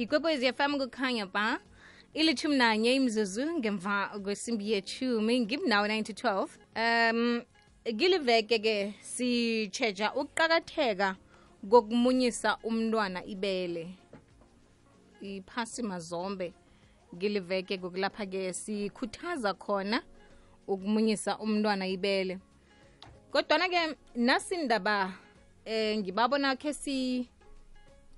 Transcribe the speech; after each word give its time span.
ikwekwezi 0.00 0.52
fm 0.52 0.78
kukhanya 0.78 1.26
ba 1.26 1.60
ilithumi 2.14 2.56
nanye 2.56 2.94
imzuzu 2.94 3.46
ngemva 3.58 4.08
kwesimbi 4.24 4.72
yethumi 4.72 5.40
ngimnawo 5.40 5.86
9 5.86 6.02
to 6.02 6.12
12 6.12 6.48
um 7.12 7.42
kiliveke 7.98 8.58
ke 8.58 8.94
sitshetsha 9.00 10.14
ukuqakatheka 10.14 11.16
kokumunyisa 11.70 12.56
umntwana 12.62 13.24
ibele. 13.24 13.94
Iphasi 15.20 15.82
mazombe 15.82 16.54
giliveke 17.18 17.78
kokulapha 17.78 18.26
ke 18.26 18.52
sikhuthaza 18.52 19.54
khona 19.54 20.02
ukumunyisa 20.66 21.38
umntwana 21.38 21.86
ibele. 21.86 22.38
Kodwana 23.32 23.68
ke 23.68 23.96
nasindaba 24.14 25.12
eh 25.64 25.98
ngibabona 25.98 26.56
ke 26.56 26.72
si 26.72 27.28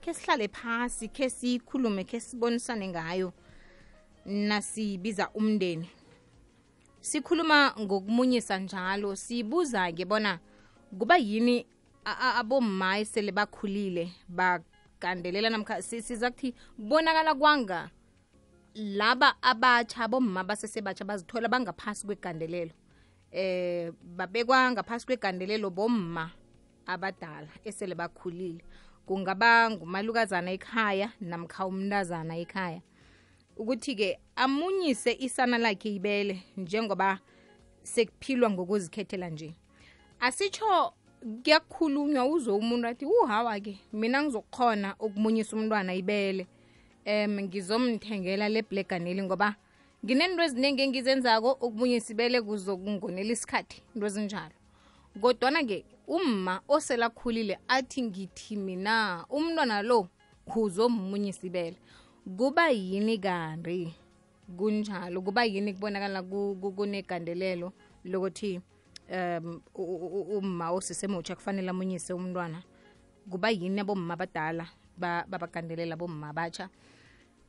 ke 0.02 0.14
sihlale 0.14 0.48
phasi 0.48 1.08
ke 1.08 1.30
sikhulume 1.30 2.04
ke 2.04 2.20
sibonisane 2.20 2.88
ngayo. 2.88 3.32
Nasibiza 4.26 5.30
umndeni? 5.34 5.90
Sikhuluma 7.00 7.74
ngokumunyisa 7.80 8.58
njalo 8.58 9.16
sibuza 9.16 9.92
ke 9.92 10.04
bona 10.04 10.38
kuba 10.98 11.16
yini 11.16 11.66
abomma 12.04 12.98
esele 12.98 13.32
bakhulile 13.32 14.12
bagandelela 14.28 15.50
namkha 15.50 15.82
siza 15.82 16.30
kuthi 16.30 16.54
kubonakala 16.76 17.34
kwanga 17.34 17.90
laba 18.74 19.42
abatsha 19.42 20.04
abomma 20.04 20.44
basesebatsha 20.44 21.04
bazithola 21.04 21.48
bangaphasi 21.48 22.06
kwegandelelo. 22.06 22.74
Eh 23.32 23.92
babekwa 24.02 24.70
ngaphasi 24.70 25.06
kwegandelelo 25.06 25.70
bomma 25.70 26.30
abadala 26.86 27.48
esele 27.64 27.94
bakhulile 27.94 28.64
kungaba 29.06 29.70
ngumalukazana 29.70 30.50
ekhaya 30.52 31.12
namkha 31.20 31.66
umntazana 31.66 32.36
ekhaya. 32.36 32.80
Ukuthi-ke 33.56 34.18
amunyise 34.36 35.12
isana 35.20 35.58
lakhe 35.58 35.94
ibele 35.94 36.42
njengoba 36.56 37.18
sekuphilwa 37.82 38.50
ngokuzikhethela 38.50 39.28
nje. 39.30 39.54
Asitsho 40.20 40.94
kuyakhulunywa 41.44 42.26
uzo 42.26 42.56
umuntu 42.56 42.88
athi 42.88 43.04
uhawa-ke 43.06 43.78
mina 43.92 44.22
ngizokukhona 44.22 44.96
ukumunyisa 44.98 45.56
umntwana 45.56 45.94
ibele 45.94 46.46
um 47.06 47.40
ngizomthengela 47.40 48.48
le 48.48 48.62
bleganeli 48.62 49.22
ngoba 49.22 49.56
nginento 50.04 50.42
eziningi 50.42 50.82
engizenzako 50.82 51.52
ukumunyisa 51.52 52.12
ibele 52.12 52.42
kuzokungonela 52.42 53.32
isikhathi 53.32 53.82
into 53.94 54.06
ezinjalo. 54.06 54.56
Kodwana-ke 55.20 55.84
umma 56.06 56.60
oselakhulile 56.68 57.58
athi 57.68 58.02
ngithi 58.02 58.56
mina 58.56 59.24
umntwana 59.30 59.82
lo 59.82 60.08
uzommunyisa 60.56 61.46
ibele 61.46 61.76
kuba 62.36 62.70
yini 62.70 63.18
kanti? 63.18 63.94
Kunjalo 64.56 65.22
kuba 65.22 65.44
yini 65.44 65.74
kubonakala 65.74 66.22
kunegandelelo 66.22 67.72
lokuthi 68.04 68.60
um 69.10 69.60
umma 70.38 70.70
osisemutsha 70.70 71.36
kufanele 71.36 71.70
amunyise 71.70 72.12
umntwana? 72.12 72.62
Kuba 73.30 73.50
yini 73.50 73.80
abomma 73.80 74.14
abadala 74.14 74.66
babagandelela 74.96 75.96
bomma 75.96 76.28
abatsha? 76.28 76.68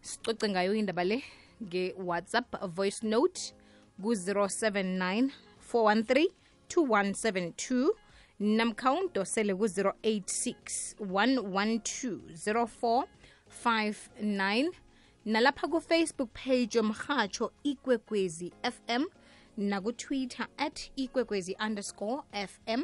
Sicoce 0.02 0.50
ngayo 0.50 0.76
indaba 0.76 1.04
le 1.04 1.24
nge-whatsapp 1.64 2.68
voice 2.68 3.04
note 3.04 3.54
ku-079 4.02 5.30
413 5.72 6.28
2172 6.70 8.03
namkha 8.40 9.26
sele 9.26 9.54
ku-086 9.56 10.96
112 11.00 12.20
0459 13.64 14.72
nalapha 15.26 15.68
kufacebook 15.68 16.30
page 16.34 16.78
yomrhatsho 16.78 17.52
ikwekwezi 17.64 18.54
fm 18.64 19.06
nakutwitter 19.58 20.48
at 20.58 20.92
ikwekwezi 20.96 21.56
underscore 21.68 22.24
fm 22.48 22.84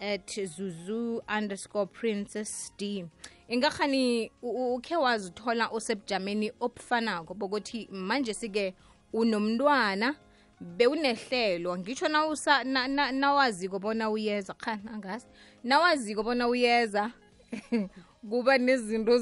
at 0.00 0.44
zuzu 0.44 1.22
underscore 1.38 1.86
princess 1.86 2.72
d. 2.78 3.04
Ingakhani 3.48 4.30
ukhe 4.42 4.96
wazithola 4.96 5.68
osebujameni 5.68 6.52
obufanako 6.60 7.34
bokuthi 7.34 7.88
manje 7.92 8.34
sike 8.34 8.74
unomntwana 9.12 10.16
bewunehlelo 10.62 11.78
ngitsho 11.78 12.08
nawusa 12.08 12.64
nawaziko 13.12 13.78
bona 13.78 14.10
uyeza 14.10 14.54
kha 14.54 14.78
angazi 14.94 15.26
nawaziko 15.64 16.22
bona 16.22 16.48
uyeza 16.48 17.10
kuba 18.30 18.58
nezinto 18.58 19.12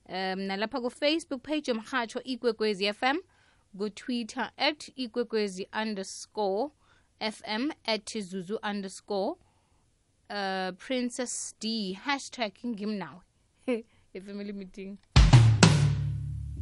Um 0.08 0.40
nalapha 0.48 0.80
ku-facebook 0.80 1.42
page 1.42 1.70
yomhatsho 1.70 2.22
ikwekwezi 2.22 2.92
fm 2.92 3.16
ku-twitter 3.78 4.50
at 4.56 4.88
ikwekwezi 4.96 5.68
underscore 5.72 6.70
fm 7.20 7.70
at 7.84 8.18
zuzu 8.18 8.58
underscore 8.62 9.36
uh, 10.30 10.70
princess 10.78 11.54
d 11.60 11.92
hashtag 11.92 12.52
ngimnawe 12.66 13.20
ifamily 14.15 14.53
meeting. 14.53 14.97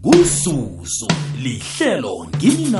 Kuzuzu 0.02 1.08
lihlelo 1.42 2.26
ngimi 2.36 2.76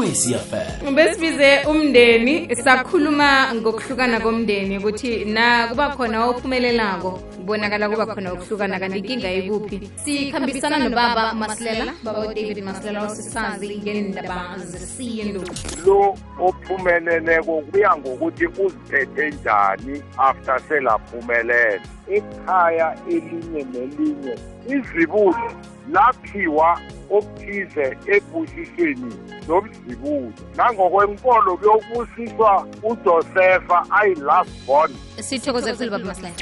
nawe 0.00 0.10
kukwekwezi 0.10 0.34
fm 0.34 0.94
besibize 0.94 1.64
umndeni 1.70 2.56
sakhuluma 2.56 3.54
ngokuhlukana 3.54 4.20
komndeni 4.20 4.78
ukuthi 4.78 5.24
na 5.24 5.68
kuba 5.68 5.96
khona 5.96 6.26
ophumelelako 6.26 7.10
kubonakala 7.36 7.88
kuba 7.88 8.06
khona 8.06 8.32
ukuhlukana 8.32 8.80
kanti 8.80 8.98
inkinga 8.98 9.32
ikuphi? 9.32 9.90
Sikhambisana 10.04 10.78
nobaba 10.78 11.34
masilela 11.34 11.92
baba 12.02 12.20
udavid 12.20 12.64
masilela 12.64 13.04
osisazi 13.04 13.76
ngendaba 13.78 14.56
zesintu. 14.58 15.42
Lo 15.86 16.16
ophumeleleko 16.40 17.62
kuya 17.70 17.96
ngokuthi 17.96 18.46
uziphethe 18.46 19.30
njani 19.30 20.02
after 20.18 20.60
selaphumelela 20.68 21.80
ekhaya 22.08 22.96
elinye 23.08 23.62
nelinye 23.72 24.34
izibulo 24.68 25.52
laphiwa 25.92 26.80
okuthize 27.10 27.98
ebusisweni 28.06 29.14
nomzibulo. 29.48 30.32
Nangokwenkolo 30.56 31.56
kuyobusiswa 31.56 32.66
ujosefa 32.82 33.86
ayi-last 33.90 34.50
born 34.66 34.92
sithokoze 35.20 35.70
kakhulu 35.70 35.90
baba 35.90 36.04
masilela 36.04 36.34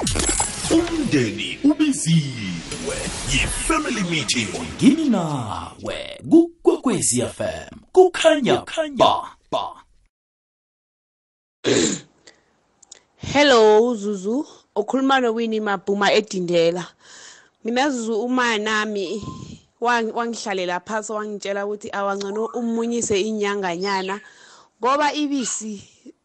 umndeni 0.71 1.59
ubiziwe. 1.65 2.97
Yi-family 3.33 4.03
meeting. 4.11 4.49
Ngimi 4.77 5.09
nawe? 5.09 6.21
Kukwekwezi 6.31 7.23
fm 7.23 7.79
kukhanya 7.93 8.65
ba 8.97 9.37
ba. 9.53 9.85
Hello 13.17 13.95
zuzu. 13.95 14.47
Ukhuluma 14.77 15.21
nowini 15.21 15.61
mabhuma 15.61 16.13
edindela? 16.13 16.87
Mina 17.65 17.89
uma 18.27 18.59
nami 18.59 19.21
wang- 19.81 20.13
wangihlalela 20.13 20.81
phasi 20.81 21.13
wangitshela 21.13 21.67
ukuthi 21.67 21.89
awangcono 21.93 22.47
umunyise 22.59 23.21
inyanganyana 23.21 24.21
ngoba 24.81 25.13
ibisi 25.13 25.75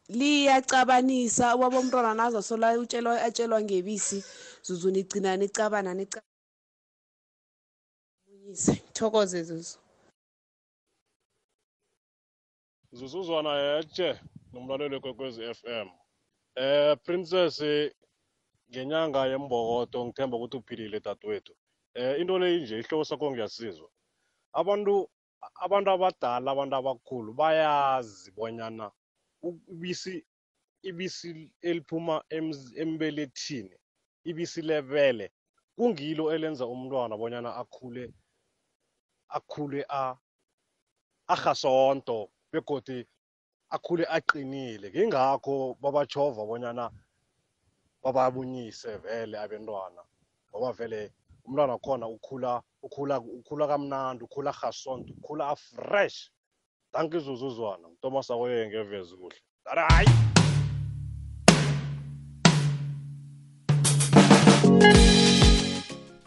liyacabanisa 0.09 1.55
ubaba 1.55 1.79
umntwana 1.79 2.13
nazosola 2.13 2.77
utshelwa 2.79 3.21
atshelwa 3.21 3.61
ngebisi. 3.61 4.23
Zuzu 4.65 4.91
nigcina 4.91 5.37
nicabana 5.37 5.93
nica 5.93 6.21
munyise 8.27 8.75
thokoze 8.93 9.43
zuzu. 9.43 9.77
Zuzuzwana 12.91 13.51
yetshe 13.57 14.19
nomlaleli 14.53 14.99
kwekwezi 14.99 15.41
FM 15.53 15.87
eh 16.55 16.97
princess 17.05 17.59
ngenyanga 18.73 19.29
yembokoto 19.31 19.97
ngithemba 20.05 20.37
ukuthi 20.37 20.57
uphilile 20.57 20.99
dadewethu. 20.99 21.53
Eh 21.93 22.19
into 22.19 22.39
le 22.39 22.59
nje 22.59 22.79
ihloko 22.79 23.05
sakho 23.05 23.31
ngiyasizwa. 23.31 23.89
Abantu 24.53 25.09
abantu 25.61 25.89
abadala 25.91 26.51
abantu 26.51 26.75
abakhulu 26.75 27.33
bayazi 27.33 28.31
bonyana 28.31 28.91
ubisi 29.43 30.25
ibisi 30.81 31.51
eliphuma 31.61 32.23
embelethini 32.81 33.77
ibisi 34.25 34.61
lebele 34.61 35.31
kungilo 35.77 36.33
elenza 36.33 36.65
umntwana 36.65 37.13
bonyana 37.17 37.49
akhule 37.61 38.13
akhule 39.29 39.85
a 39.89 40.15
arhasonto 41.27 42.31
begodi 42.51 43.05
akhule 43.69 44.05
aqinile. 44.09 44.89
Ngingakho 44.89 45.77
babajova 45.81 46.41
bonyana 46.45 46.89
bababunyise 48.03 48.97
vele 48.97 49.37
abentwana. 49.39 50.01
Ngoba 50.49 50.71
vele 50.71 51.11
umntwana 51.45 51.77
khona 51.77 52.07
ukhula 52.07 52.61
ukhula 52.81 53.19
ukhula 53.19 53.67
kamnandi 53.67 54.23
ukhula 54.23 54.49
arhasonto 54.51 55.13
ukhula 55.13 55.49
afresh 55.49 56.31
danke 56.93 57.17
izuzuzwana 57.17 57.87
ngutomas 57.87 58.31
akoye 58.31 58.67
ngevezi 58.67 59.15
kuhle. 59.15 59.39
Hayi 59.65 60.09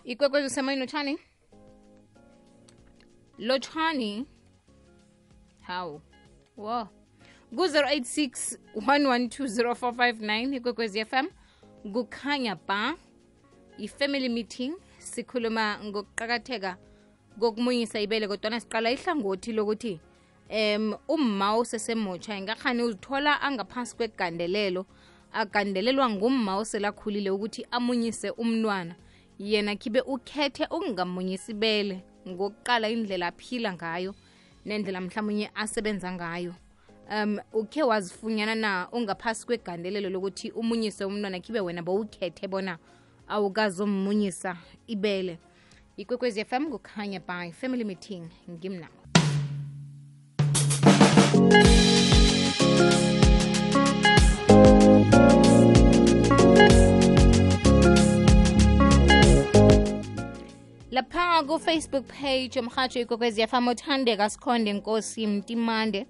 ikwekwezi 0.05 0.47
usemoyeni 0.47 0.81
lotshani? 0.81 1.19
Lotshani? 3.39 4.27
Hawu. 5.61 6.01
Wo. 6.57 6.89
Ku-086 7.57 8.59
112 8.77 10.57
ikwekwezi 10.57 11.05
fm 11.05 11.27
kukhanya 11.93 12.57
ba 12.69 12.95
i-family 13.79 14.29
meeting 14.29 14.75
sikhuluma 14.99 15.79
ngokuqakatheka 15.85 16.77
kokumunyisa 17.41 18.01
ibele 18.01 18.29
kodwana 18.29 18.61
siqala 18.61 18.91
ihlangothi 18.91 19.53
lokuthi 19.53 20.01
um 20.51 20.95
umma 21.09 21.55
osesemutsha 21.57 22.39
ingakhani 22.39 22.83
uzithola 22.83 23.41
angaphansi 23.43 23.97
kwegandelelo 23.97 24.87
agandelelwa 25.33 26.11
ngumma 26.11 26.57
oselakhulile 26.57 27.31
ukuthi 27.31 27.67
amunyise 27.71 28.31
umntwana. 28.31 28.95
Yena 29.39 29.77
khibe 29.77 30.01
ukhethe 30.01 30.65
ukungamunyisi 30.71 31.53
ibele 31.53 32.03
ngokuqala 32.29 32.89
indlela 32.89 33.27
aphila 33.27 33.73
ngayo 33.73 34.15
nendlela 34.65 35.01
mhlawumunye 35.01 35.51
asebenza 35.55 36.13
ngayo 36.13 36.55
um 37.11 37.39
ukhe 37.53 37.83
wazifunyana 37.83 38.55
na 38.55 38.89
ungaphasi 38.93 39.47
kwegandelelo 39.47 40.11
lokuthi 40.11 40.51
umunyise 40.51 41.05
umntwana 41.05 41.41
khibe 41.41 41.61
wena 41.61 41.83
bowukhethe 41.83 42.49
bona 42.49 42.79
awukazomunyisa 43.29 44.57
ibele. 44.87 45.39
Ikwekwezi 45.97 46.45
fm 46.45 46.71
kukhanya 46.71 47.21
by 47.21 47.53
family 47.53 47.85
meeting 47.85 48.29
ngimnawo 48.51 49.07
lapha 60.91 61.43
kufacebook 61.43 62.07
page 62.07 62.51
yomhatsho 62.55 63.01
ikwekwezi 63.01 63.47
fm 63.47 63.69
uthandeka 63.69 64.31
sikhonde 64.31 64.73
nkosi 64.73 65.27
mtimande 65.27 66.07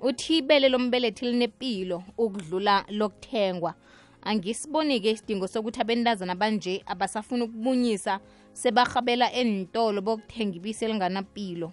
uthi 0.00 0.38
ibele 0.38 0.68
lombelethi 0.68 1.26
linepilo 1.26 2.04
ukudlula 2.18 2.84
lokuthengwa. 2.88 3.74
Angisiboni-ke 4.22 5.10
isidingo 5.10 5.46
sokuthi 5.46 5.80
abentazana 5.80 6.34
banje 6.34 6.82
abasafuna 6.86 7.44
ukubunyisa 7.44 8.20
sebarhabela 8.52 9.32
entolo 9.32 10.00
bokuthenga 10.02 10.56
ibisi 10.56 10.84
elinganapilo. 10.84 11.72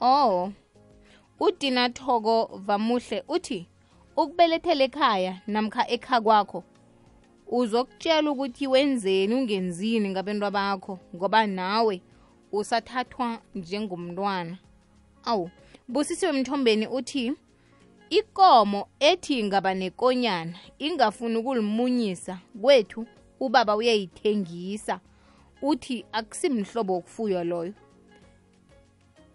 Oh 0.00 0.52
udina 1.40 1.88
thoko 1.90 2.60
vamuhle 2.66 3.22
uthi 3.28 3.66
ukubelethela 4.16 4.84
ekhaya 4.84 5.40
namkha 5.46 5.88
ekha 5.88 6.20
kwakho 6.20 6.64
uzokutshela 7.46 8.30
ukuthi 8.30 8.66
wenzeni 8.66 9.34
ungenzini 9.34 10.08
ngabentwa 10.08 10.50
bakho 10.50 10.98
ngoba 11.14 11.46
nawe 11.46 12.02
usathathwa 12.52 13.38
njengomntwana. 13.54 14.58
Awu 15.24 15.50
busisiwe 15.88 16.30
emthombeni 16.32 16.86
uthi 16.86 17.32
ikomo 18.10 18.88
ethi 19.00 19.38
ingaba 19.38 19.74
nekonyana 19.74 20.58
ingafuni 20.78 21.36
ukulimunyisa 21.36 22.38
kwethu 22.60 23.06
ubaba 23.40 23.76
uyayithengisa. 23.76 25.00
Uthi 25.62 26.04
akusimhlobo 26.12 26.92
wokufuywa 26.94 27.44
loyo. 27.44 27.74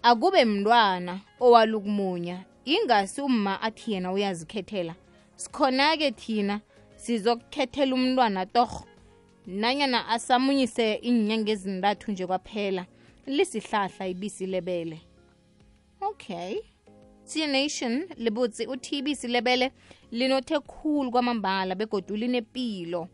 Akube 0.04 0.46
mntwana 0.46 1.20
owalukumunya 1.40 2.46
ingasi 2.66 3.22
umma 3.22 3.62
athi 3.62 3.94
yena 3.94 4.12
uyazikhethela. 4.12 4.96
Sikhona-ke 5.36 6.12
thina 6.12 6.62
sizokukhethela 6.96 7.96
umntwana 7.96 8.46
torho. 8.46 8.86
Nanyana 9.48 10.08
asamunyise 10.08 10.94
iinyanga 11.04 11.52
ezintathu 11.52 12.12
nje 12.12 12.28
kwaphela 12.28 12.86
lisihlahla 13.28 14.08
ibisi 14.08 14.46
lebele 14.46 15.02
nation 17.40 18.08
libutsi 18.18 18.68
uthi 18.68 18.98
ibisi 18.98 19.28
lebele 19.28 19.72
linothe 20.12 20.60
khulu 20.60 21.12
kwamambala 21.12 21.76
begodu 21.76 22.16
linepilo. 22.16 23.08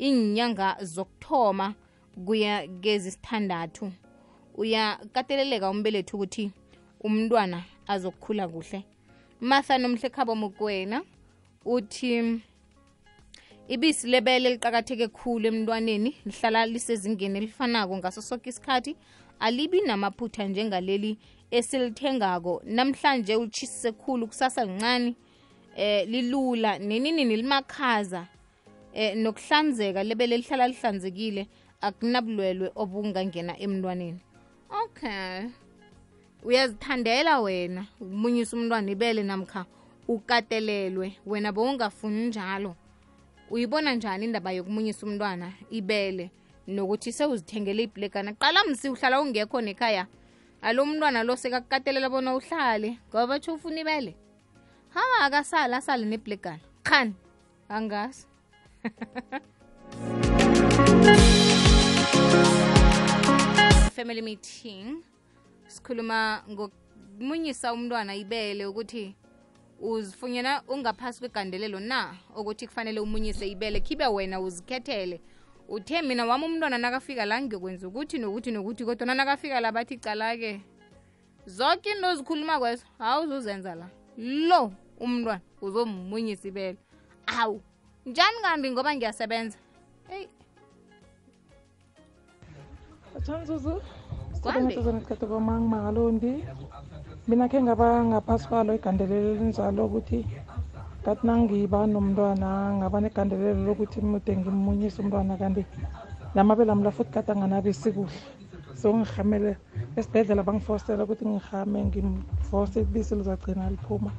Iinyanga 0.00 0.76
zokuthoma 0.82 1.74
kuya 2.26 2.68
kezisithandathu. 2.80 3.92
Uyakateleleka 4.56 5.70
umbelethi 5.70 6.16
ukuthi 6.16 6.50
umntwana 7.00 7.62
azokukhula 7.86 8.48
kuhle. 8.48 8.84
Martha 9.40 9.78
nomhlekhabo 9.78 10.34
mukwena 10.34 11.02
uthi 11.64 12.40
ibisi 13.68 14.06
lebele 14.08 14.50
liqakatheke 14.50 15.08
khulu 15.08 15.46
emntwaneni 15.46 16.16
lihlala 16.26 16.66
lisezingeni 16.66 17.38
elifanako 17.38 17.96
ngaso 17.96 18.22
sonke 18.22 18.50
isikhathi. 18.50 18.96
Alibi 19.40 19.80
namaphutha 19.80 20.44
njengaleli 20.44 21.18
esilithengako 21.56 22.62
namhlanje 22.64 23.36
ulishisise 23.36 23.92
khulu 23.92 24.26
kusasa 24.26 24.64
ncane 24.64 25.14
eh 25.76 26.08
lilula 26.08 26.78
nenini 26.78 27.24
nilimakhaza 27.24 28.26
eh 28.94 29.16
nokuhlanzeka 29.16 30.02
lebele 30.02 30.36
lihlala 30.36 30.68
lihlanzekile 30.68 31.42
akunabulwelwe 31.80 32.68
obungangena 32.82 33.58
emntwaneni. 33.64 34.20
Okay. 34.84 35.50
Uyazithandela 36.44 37.40
wena 37.40 37.86
ukumunyisa 38.00 38.56
umntwana 38.56 38.90
ibele 38.90 39.22
namkha 39.22 39.64
ukatelelwe 40.08 41.16
wena 41.26 41.52
bowungafuni 41.52 42.26
njalo. 42.26 42.76
Uyibona 43.50 43.94
njani 43.94 44.24
indaba 44.24 44.52
yokumunyisa 44.52 45.06
umntwana 45.06 45.52
ibele 45.70 46.30
nokuthi 46.66 47.12
sewuzithengele 47.12 47.82
ibhlekana 47.82 48.32
qala 48.32 48.64
msi 48.64 48.88
uhlala 48.88 49.20
ungekho 49.20 49.60
nekhaya 49.60 50.06
alo 50.64 50.86
mntwana 50.86 51.22
lo 51.22 51.36
sekakukatelela 51.36 52.08
bona 52.08 52.34
uhlale 52.34 52.98
ngoba 53.08 53.26
batsho 53.26 53.54
ufuna 53.54 53.80
ibele. 53.80 54.16
Hawa 54.88 55.20
akasali 55.20 55.74
asale 55.74 56.06
neblegana 56.06 56.60
khani 56.82 57.14
angazi 57.68 58.26
family 63.94 64.22
meeting 64.22 65.02
sikhuluma 65.66 66.42
ngokumunyisa 66.50 67.72
umntwana 67.72 68.14
ibele 68.14 68.66
ukuthi 68.66 69.16
uzifunyana 69.80 70.62
ungaphasi 70.68 71.20
kwegandelelo 71.20 71.80
na? 71.80 72.16
Ukuthi 72.36 72.66
kufanele 72.66 73.00
umunyise 73.00 73.48
ibele 73.48 73.80
khibe 73.80 74.06
wena 74.06 74.40
uzikhethele 74.40 75.20
uthe 75.68 76.02
mina 76.02 76.26
wami 76.26 76.44
umntwana 76.44 76.78
nakafika 76.78 77.24
la 77.24 77.40
ngiyokwenza 77.42 77.88
ukuthi 77.88 78.18
nokuthi 78.18 78.50
nokuthi 78.50 78.84
kodwa 78.84 79.14
nakafika 79.14 79.60
la 79.60 79.72
bathi 79.72 79.96
cala-ke 79.98 80.60
zonke 81.46 81.90
into 81.90 82.14
zikhuluma 82.14 82.58
kwezo 82.58 82.84
awuzuzenza 82.98 83.74
la. 83.74 83.88
Lo 84.16 84.72
umntwana 85.00 85.40
uzomunyisa 85.60 86.48
ibele. 86.48 86.78
Awu 87.26 87.60
njani 88.06 88.38
kambi 88.42 88.70
ngoba 88.70 88.94
ngiyasebenza? 88.94 89.58
Eyi. 90.10 90.28
Kwamang 95.28 95.68
mangalondi. 95.68 96.44
Mina 97.28 97.48
khe 97.48 97.62
ngaba 97.62 98.04
ngaphasi 98.04 98.48
kwalo 98.48 98.74
igandelelo 98.74 99.34
elinjalo 99.34 99.86
ukuthi 99.86 100.26
kathi 101.04 101.26
nangiba 101.26 101.84
nomntwana 101.86 102.80
ngaba 102.80 102.96
negandelelo 103.00 103.60
lokuthi 103.68 104.00
mude 104.00 104.32
ngimunyise 104.36 104.98
umntwana 105.02 105.36
kanti 105.36 105.62
namabele 106.34 106.72
amla 106.72 106.90
futhi 106.96 107.12
kade 107.12 107.30
anganabisi 107.32 107.92
kuhle. 107.92 108.18
So 108.74 108.88
ngihamele 108.94 109.56
esibhedlela 109.96 110.42
bangifostela 110.42 111.04
ukuthi 111.04 111.24
ngihame 111.28 111.78
ngimfose 111.88 112.80
ibisi 112.80 113.14
lizagcina 113.14 113.70
liphuma. 113.70 114.10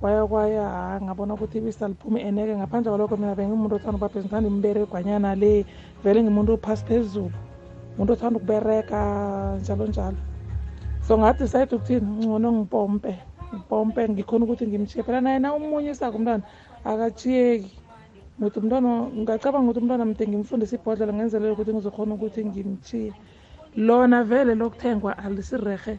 Kwaya 0.00 0.26
kwaya 0.26 0.64
ha 0.64 1.00
ngabona 1.04 1.34
ukuthi 1.34 1.58
ibisi 1.58 1.84
aliphume 1.84 2.20
eneke. 2.20 2.56
Ngaphandle 2.56 2.90
kwalokho 2.90 3.16
mina 3.16 3.36
bengimuntu 3.36 3.76
othanda 3.76 4.08
phezulu 4.08 4.24
ngithanda 4.24 4.48
imberegwanyana 4.48 5.34
le. 5.36 5.66
Vele 6.02 6.22
ngimuntu 6.22 6.56
ophasi 6.56 6.84
phezulu 6.84 7.36
umuntu 7.96 8.12
othanda 8.12 8.36
ukubereka 8.38 8.98
njalo 9.60 9.86
njalo. 9.86 10.20
So 11.06 11.18
ngadicide 11.18 11.76
ukuthini? 11.76 12.26
Ngcono 12.26 12.52
ngipompe 12.52 13.12
ngipompe 13.52 14.00
ngikhona 14.08 14.44
ukuthi 14.44 14.64
ngimchiye 14.66 15.02
phela 15.06 15.20
naye 15.20 15.38
na 15.38 15.54
umunyisako 15.56 16.16
umntwana 16.18 16.44
akachiyeki 16.90 17.70
ngithi 18.38 18.58
umntwana 18.58 18.88
ngacabanga 19.22 19.68
ukuthi 19.68 19.80
umntwana 19.82 20.04
mde 20.08 20.24
ngimfundise 20.28 20.74
ibhodlela 20.76 21.12
ngenzelela 21.14 21.54
ukuthi 21.54 21.72
ngizokhona 21.74 22.12
ukuthi 22.14 22.40
ngimchiye 22.48 23.12
lona 23.86 24.18
vele 24.30 24.52
lokuthengwa 24.60 25.12
alisirehe 25.24 25.94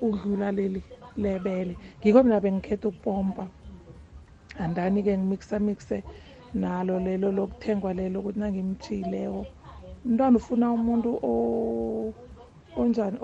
udlula 0.00 0.52
leli 0.52 0.82
lebele. 1.16 1.76
Ngikho 2.00 2.22
mina 2.22 2.40
bengikhetha 2.40 2.88
ukupompa. 2.88 3.44
Andani-ke 4.58 5.12
ngimixa 5.18 5.58
mixe 5.60 6.02
nalo 6.54 7.00
lelo 7.00 7.28
lokuthengwa 7.32 7.92
lelo 7.94 8.20
ukuthi 8.20 8.38
nangimtshiyileko 8.40 9.42
umntwana 10.04 10.36
ufuna 10.36 10.66
umuntu 10.72 11.10
onjani 12.76 13.18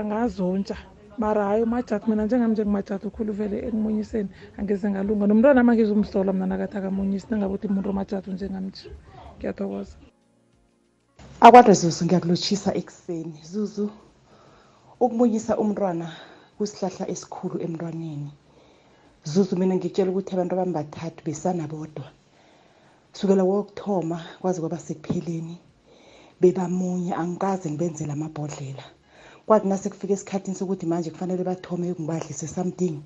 angazontsha 0.00 0.76
mara 1.18 1.44
hayi 1.44 1.62
umajati 1.62 2.10
mina 2.10 2.24
njengami 2.24 2.52
njengumajati 2.52 3.06
ukhulu 3.06 3.32
vele 3.32 3.56
ekumunyiseni 3.66 4.28
angeze 4.58 4.90
ngalunga. 4.90 5.26
Nomntwana 5.26 5.60
ama 5.60 5.74
ngizumhlola 5.74 6.32
mna 6.32 6.46
nakathi 6.46 6.76
akamunyisi 6.78 7.26
nangabe 7.30 7.54
uthi 7.54 7.66
umuntu 7.66 7.88
omajati 7.90 8.30
njengamnje. 8.30 8.90
Ngiyathokoza. 9.36 9.96
Akwadwa 11.40 11.74
zuzu 11.74 12.04
ngiyakulotshisa 12.04 12.70
ekuseni. 12.80 13.38
Zuzu 13.50 13.90
ukumunyisa 15.00 15.52
umntwana 15.62 16.06
kusihlahla 16.56 17.04
esikhulu 17.12 17.56
emntwaneni. 17.64 18.30
Zuzu 19.24 19.56
mina 19.56 19.74
ngitshela 19.76 20.10
ukuthi 20.10 20.32
abantu 20.32 20.52
abami 20.54 20.72
bathathu 20.78 21.20
besanabodwa. 21.26 22.06
Sukela 23.12 23.42
kokuthoma 23.44 24.18
kwaze 24.40 24.58
kwaba 24.60 24.78
sekupheleni 24.86 25.56
bebamunye 26.40 27.12
angikaze 27.14 27.66
ngibenzela 27.70 28.12
amabhodlela. 28.14 28.84
Kwathi 29.52 29.68
nasekufika 29.68 30.14
esikhathini 30.14 30.56
sokuthi 30.56 30.86
manje 30.86 31.10
kufanele 31.10 31.44
bathome 31.44 31.86
ngibadlise 31.90 32.46
something 32.48 32.96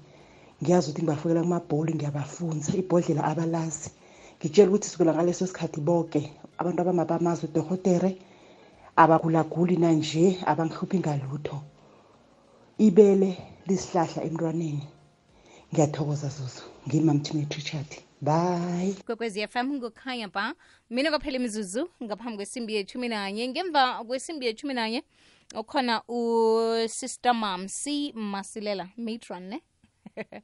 ngiyazi 0.62 0.86
ukuthi 0.90 1.02
ngibafukela 1.02 1.42
kumabholi 1.42 1.94
ngiyabafunza 1.94 2.70
ibhodlela 2.80 3.22
abalazi. 3.30 3.90
Ngitshela 4.38 4.68
ukuthi 4.70 4.88
sukela 4.88 5.14
ngaleso 5.14 5.46
sikhathi 5.46 5.80
bonke 5.80 6.20
abantu 6.58 6.78
abamabamazi 6.80 7.46
udohotere 7.46 8.10
abagulaguli 9.02 9.76
nanje 9.76 10.38
abangihluphi 10.50 10.98
ngalutho 11.02 11.58
ibele 12.86 13.30
lisihlahla 13.66 14.20
emntwaneni. 14.26 14.86
Ngiyathokoza 15.72 16.28
zuzu. 16.36 16.62
Ngimamtimate 16.86 17.54
richard. 17.58 17.90
Bye. 18.22 18.94
Kwekwezi 19.06 19.42
fm 19.48 19.66
ngukhanya 19.74 20.28
ba. 20.28 20.54
Mina 20.90 21.10
kwaphela 21.10 21.36
imizuzu 21.36 21.88
ngaphambi 22.02 22.36
kwesimbi 22.36 22.74
yethumi 22.74 23.08
nanye. 23.08 23.48
Ngemva 23.48 24.04
kwesimbi 24.06 24.46
yethumi 24.46 24.74
nanye 24.74 25.02
ukhona 25.54 26.02
usister 26.08 27.34
c 27.68 28.12
masilela 28.14 28.88
matron 28.96 29.42
ne? 29.42 29.62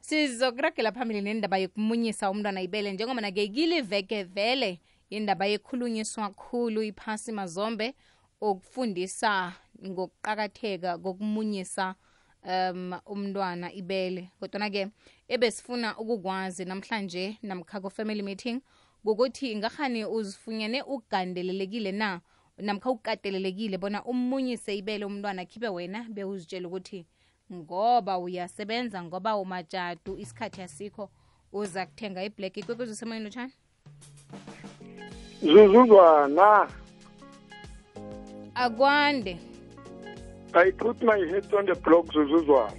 Sizokuragela 0.00 0.92
phambili 0.92 1.20
nendaba 1.20 1.58
yokumunyisa 1.58 2.30
umntwana 2.30 2.62
ibele. 2.62 2.92
Njengoba 2.92 3.20
na 3.20 3.30
kile 3.30 3.80
veke 3.80 4.22
vele 4.24 4.80
indaba 5.10 5.46
yekhulunyiswa 5.46 6.30
khulu 6.30 6.82
iphasi 6.82 7.32
mazombe 7.32 7.94
okufundisa 8.40 9.52
ngokuqakatheka 9.86 10.98
kokumunyisa 10.98 11.94
um 12.44 12.92
umntwana 13.06 13.72
ibele. 13.72 14.30
Kodwana-ke 14.40 14.88
ebesifuna 15.28 15.98
ukukwazi 15.98 16.64
namhlanje 16.64 17.38
namkhako 17.42 17.90
family 17.90 18.22
meeting 18.22 18.60
ngokuthi 19.06 19.56
ngahani 19.56 20.04
uzifunyane 20.04 20.82
ugandelelekile 20.82 21.92
na 21.92 22.20
namkha 22.58 22.90
ukatelelekile 22.90 23.78
bona 23.78 24.04
umunyise 24.04 24.76
ibele 24.76 25.04
umntwana 25.04 25.44
khibe 25.44 25.68
wena 25.68 26.06
bewuzitshela 26.08 26.68
ukuthi 26.68 27.06
ngoba 27.52 28.18
uyasebenza 28.18 29.02
ngoba 29.02 29.36
umajadu 29.36 30.16
isikhathi 30.18 30.62
asikho 30.62 31.10
uza 31.52 31.86
kuthenga 31.86 32.24
iblack. 32.24 32.56
Ikwekwezi 32.56 32.92
usemoyeni 32.92 33.24
lotshani 33.24 33.52
zuzuzwana. 35.42 36.68
Akwande. 38.54 39.38
I 40.54 40.70
put 40.70 41.02
my 41.02 41.18
head 41.18 41.52
on 41.54 41.66
the 41.66 41.74
block 41.74 42.06
zuzuzwana. 42.12 42.72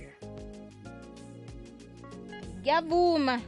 Ngiyavuma. 2.62 3.41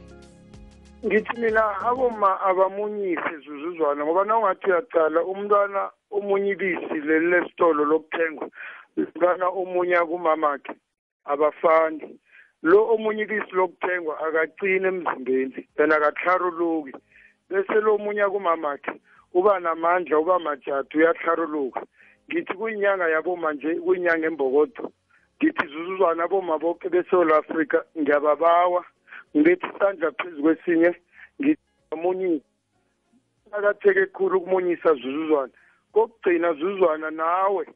Ngithi 1.06 1.40
mina 1.40 1.80
aboma 1.80 2.40
abamunyise 2.40 3.38
zuzuzwana 3.44 4.04
ngoba 4.04 4.24
nawungathi 4.24 4.66
uyacala 4.66 5.24
umntwana 5.24 5.90
omunye 6.10 6.50
ibisi 6.54 6.96
leli 7.06 7.26
lesitolo 7.32 7.84
lokuthengwa 7.84 8.46
umntwana 8.96 9.46
omunya 9.60 10.00
kumamakhe 10.10 10.74
abafani. 11.32 12.18
Lo 12.62 12.78
omunye 12.94 13.22
ibisi 13.22 13.52
lokuthengwa 13.58 14.14
akaqini 14.26 14.86
emzimbeni 14.92 15.60
yena 15.78 15.94
akatharuluki 15.96 16.92
bese 17.50 17.76
lo 17.84 17.94
omunye 17.94 18.24
kumamakhe 18.32 18.92
uba 19.38 19.60
namandla 19.60 20.18
uba 20.18 20.38
majadu 20.38 20.98
uyatharuluka 20.98 21.82
ngithi 22.28 22.54
kuyinyanga 22.58 23.08
yaboma 23.14 23.52
nje 23.52 23.74
kuyinyanga 23.84 24.26
embokodo 24.26 24.92
ngithi 25.36 25.64
zuzuzwana 25.72 26.24
aboma 26.24 26.58
boke 26.58 26.88
besewula 26.88 27.36
afrika 27.36 27.84
ngiyababawa. 27.98 28.84
Ngibethi 29.36 29.66
isandla 29.66 30.12
phezu 30.12 30.42
kwesinye 30.42 30.90
ngimunyisa 31.40 32.44
akatheke 33.52 34.06
khulu 34.06 34.38
ukumunyisa 34.38 34.94
zuzuzwana. 34.94 35.52
Kokugcina 35.98 36.52
zuzuzwana 36.54 37.10
nawe. 37.10 37.66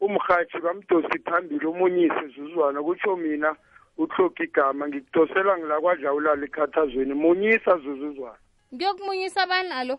Umrhatshi 0.00 0.58
bamdosi 0.58 1.18
phambili 1.26 1.66
umunyise 1.66 2.26
zuzuzwana 2.34 2.82
kutsho 2.82 3.16
mina 3.16 3.56
uhloka 3.98 4.44
igama 4.44 4.88
ngikudosela 4.88 5.58
ngilakwadla 5.58 6.14
ulala 6.14 6.44
ekhathazweni 6.44 7.14
munyisa 7.14 7.78
zuzuzwana. 7.78 8.38
Ngiyokumunyisa 8.74 9.42
abani 9.42 9.72
alo? 9.72 9.98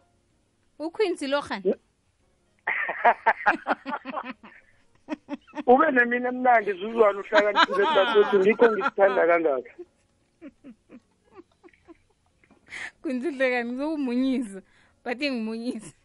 Uquincy 0.79 1.27
lohan 1.27 1.63
ube 5.71 5.91
nemina 5.91 6.29
emnandi 6.29 6.73
zuzwana 6.73 7.19
uhlakaniphile 7.19 7.85
dadethu 7.95 8.39
ngikho 8.39 8.65
ngisithanda 8.71 9.27
kangaka. 9.27 9.71
Kunzihlekani 13.01 13.71
ngizokumunyisa 13.71 14.61
bathi 15.03 15.31
ngimunyisa 15.31 15.95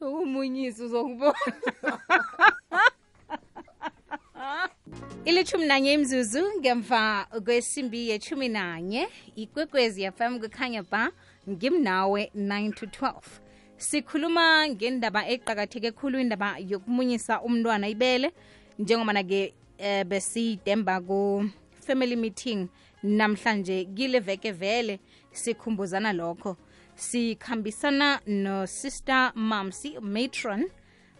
ukumunyisa 0.00 0.84
uzokubona 0.84 1.34
ilithumi 5.24 5.66
nanye 5.66 5.92
imzuzu 5.92 6.42
ngemva 6.58 7.26
kwesimbi 7.44 8.08
yethumi 8.08 8.48
nanye 8.48 9.08
ikwekwezi 9.36 10.02
yafam 10.02 10.40
kukhanya 10.40 10.82
ba 10.82 11.10
ngimnawe 11.48 12.30
9 12.36 12.72
to 12.72 12.86
12 12.86 13.14
sikhuluma 13.76 14.68
ngendaba 14.68 15.28
eqakatheke 15.28 15.90
khulu 15.90 16.18
indaba 16.18 16.58
yokumunyisa 16.58 17.42
umntwana 17.42 17.88
ibele 17.88 18.32
njengoba 18.78 19.12
nake 19.12 19.54
eh, 19.78 20.04
besiyidemba 20.04 21.00
ku-family 21.00 22.16
meeting 22.16 22.68
namhlanje 23.02 23.84
kile 23.84 24.18
veke 24.20 24.52
vele 24.52 25.00
sikhumbuzana 25.32 26.12
lokho 26.12 26.56
sikhambisana 26.94 28.20
no-sister 28.26 29.32
mamsi 29.34 29.98
matron 30.00 30.70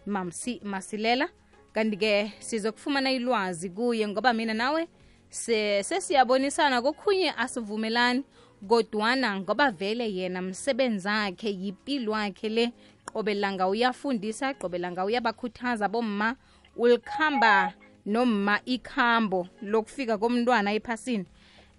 mamsi 0.06 0.60
masilela. 0.64 1.28
Kanti-ke 1.72 2.32
sizokufumana 2.38 3.12
ilwazi 3.12 3.70
kuye 3.70 4.08
ngoba 4.08 4.32
mina 4.32 4.54
nawe 4.54 4.88
se- 5.28 5.82
sesiyabonisana 5.82 6.82
kokhunye 6.82 7.30
asivumelani. 7.32 8.24
Kodwana 8.68 9.40
ngoba 9.40 9.70
vele 9.70 10.12
yena 10.14 10.42
msebenzi 10.42 11.08
akhe 11.08 11.50
yipilo 11.50 12.12
wakhe 12.12 12.48
le. 12.48 12.72
Qobelanga 13.12 13.68
uyafundisa 13.68 14.54
qobelanga 14.54 15.04
uyabakhuthaza 15.04 15.88
bomma. 15.88 16.36
Ulikhamba 16.76 17.72
nomma 18.06 18.60
ikhambo 18.64 19.48
lokufika 19.62 20.18
komntwana 20.18 20.72
ephasini. 20.72 21.24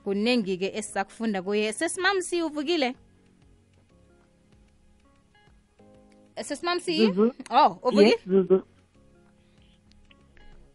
Kuningi-ke 0.03 0.71
esisakufunda 0.75 1.41
kuye. 1.41 1.73
Sesimamsi 1.73 2.41
uvukile 2.41 2.95
sesimamsi 6.43 7.13
oh 7.49 7.79
uvukile 7.83 8.09
yes 8.09 8.61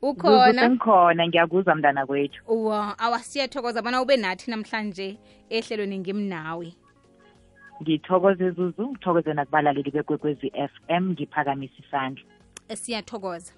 ukhona? 0.02 0.62
Sengikhona. 0.62 1.28
Ngiyakuzwa 1.28 1.74
mntana 1.74 2.06
kwethu. 2.06 2.66
Wa 2.66 2.98
awasiyathokoza 2.98 3.82
bona 3.82 4.02
ube 4.02 4.16
nathi 4.16 4.50
namhlanje 4.50 5.18
ehlelweni 5.50 5.98
ngimnawe. 5.98 6.74
Ngithokoze 7.82 8.50
zuzu. 8.50 8.88
Ngithokoze 8.88 9.34
nakubalaleli 9.34 9.90
bekwekwezi 9.90 10.52
f 10.54 10.70
m. 10.88 11.10
Ngiphakamisa 11.10 11.74
isandla. 11.78 12.24
Siyathokoza. 12.74 13.52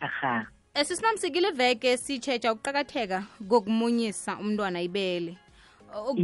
Aha. 0.00 0.46
Esisinamsikile 0.74 1.50
veke 1.50 1.96
sitshetsha 1.96 2.52
ukuqakatheka 2.52 3.24
kokumunyisa 3.48 4.38
umntwana 4.38 4.82
ibele. 4.82 5.36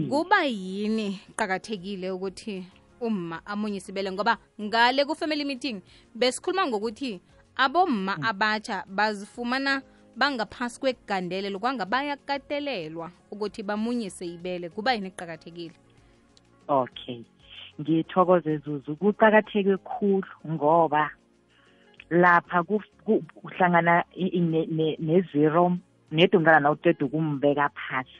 Kuba 0.08 0.44
yini 0.44 1.20
qakathekile 1.36 2.10
ukuthi 2.10 2.66
umma 3.00 3.40
amunyise 3.46 3.92
ibele 3.92 4.12
ngoba 4.12 4.38
ngale 4.60 5.04
ku-family 5.04 5.44
meeting 5.44 5.82
besikhuluma 6.14 6.66
ngokuthi 6.66 7.20
abomma 7.56 8.18
abatsha 8.22 8.84
bazifumana 8.88 9.82
bangaphasi 10.16 10.80
kwegandelelo 10.80 11.58
kwanga 11.58 11.84
bayakatelelwa 11.86 13.10
ukuthi 13.30 13.62
bamunyise 13.62 14.26
ibele 14.26 14.68
kuba 14.68 14.92
yini 14.94 15.10
kuqakathekile 15.10 15.74
okay. 16.68 17.22
Ngithokoze 17.80 18.56
zuzu 18.58 18.96
kuqakatheke 18.96 19.76
khulu 19.76 20.24
ngoba 20.48 21.10
lapha 22.10 22.62
ku- 22.62 22.82
ku- 23.04 23.22
kuhlangana 23.34 24.04
i- 24.14 24.32
i- 24.32 24.40
ne- 24.40 24.66
ne- 24.66 24.96
nezero 25.00 25.76
nedi 26.10 26.36
umntwana 26.36 26.60
nawuqeda 26.60 27.04
ukumbeka 27.06 27.68
phasi 27.74 28.16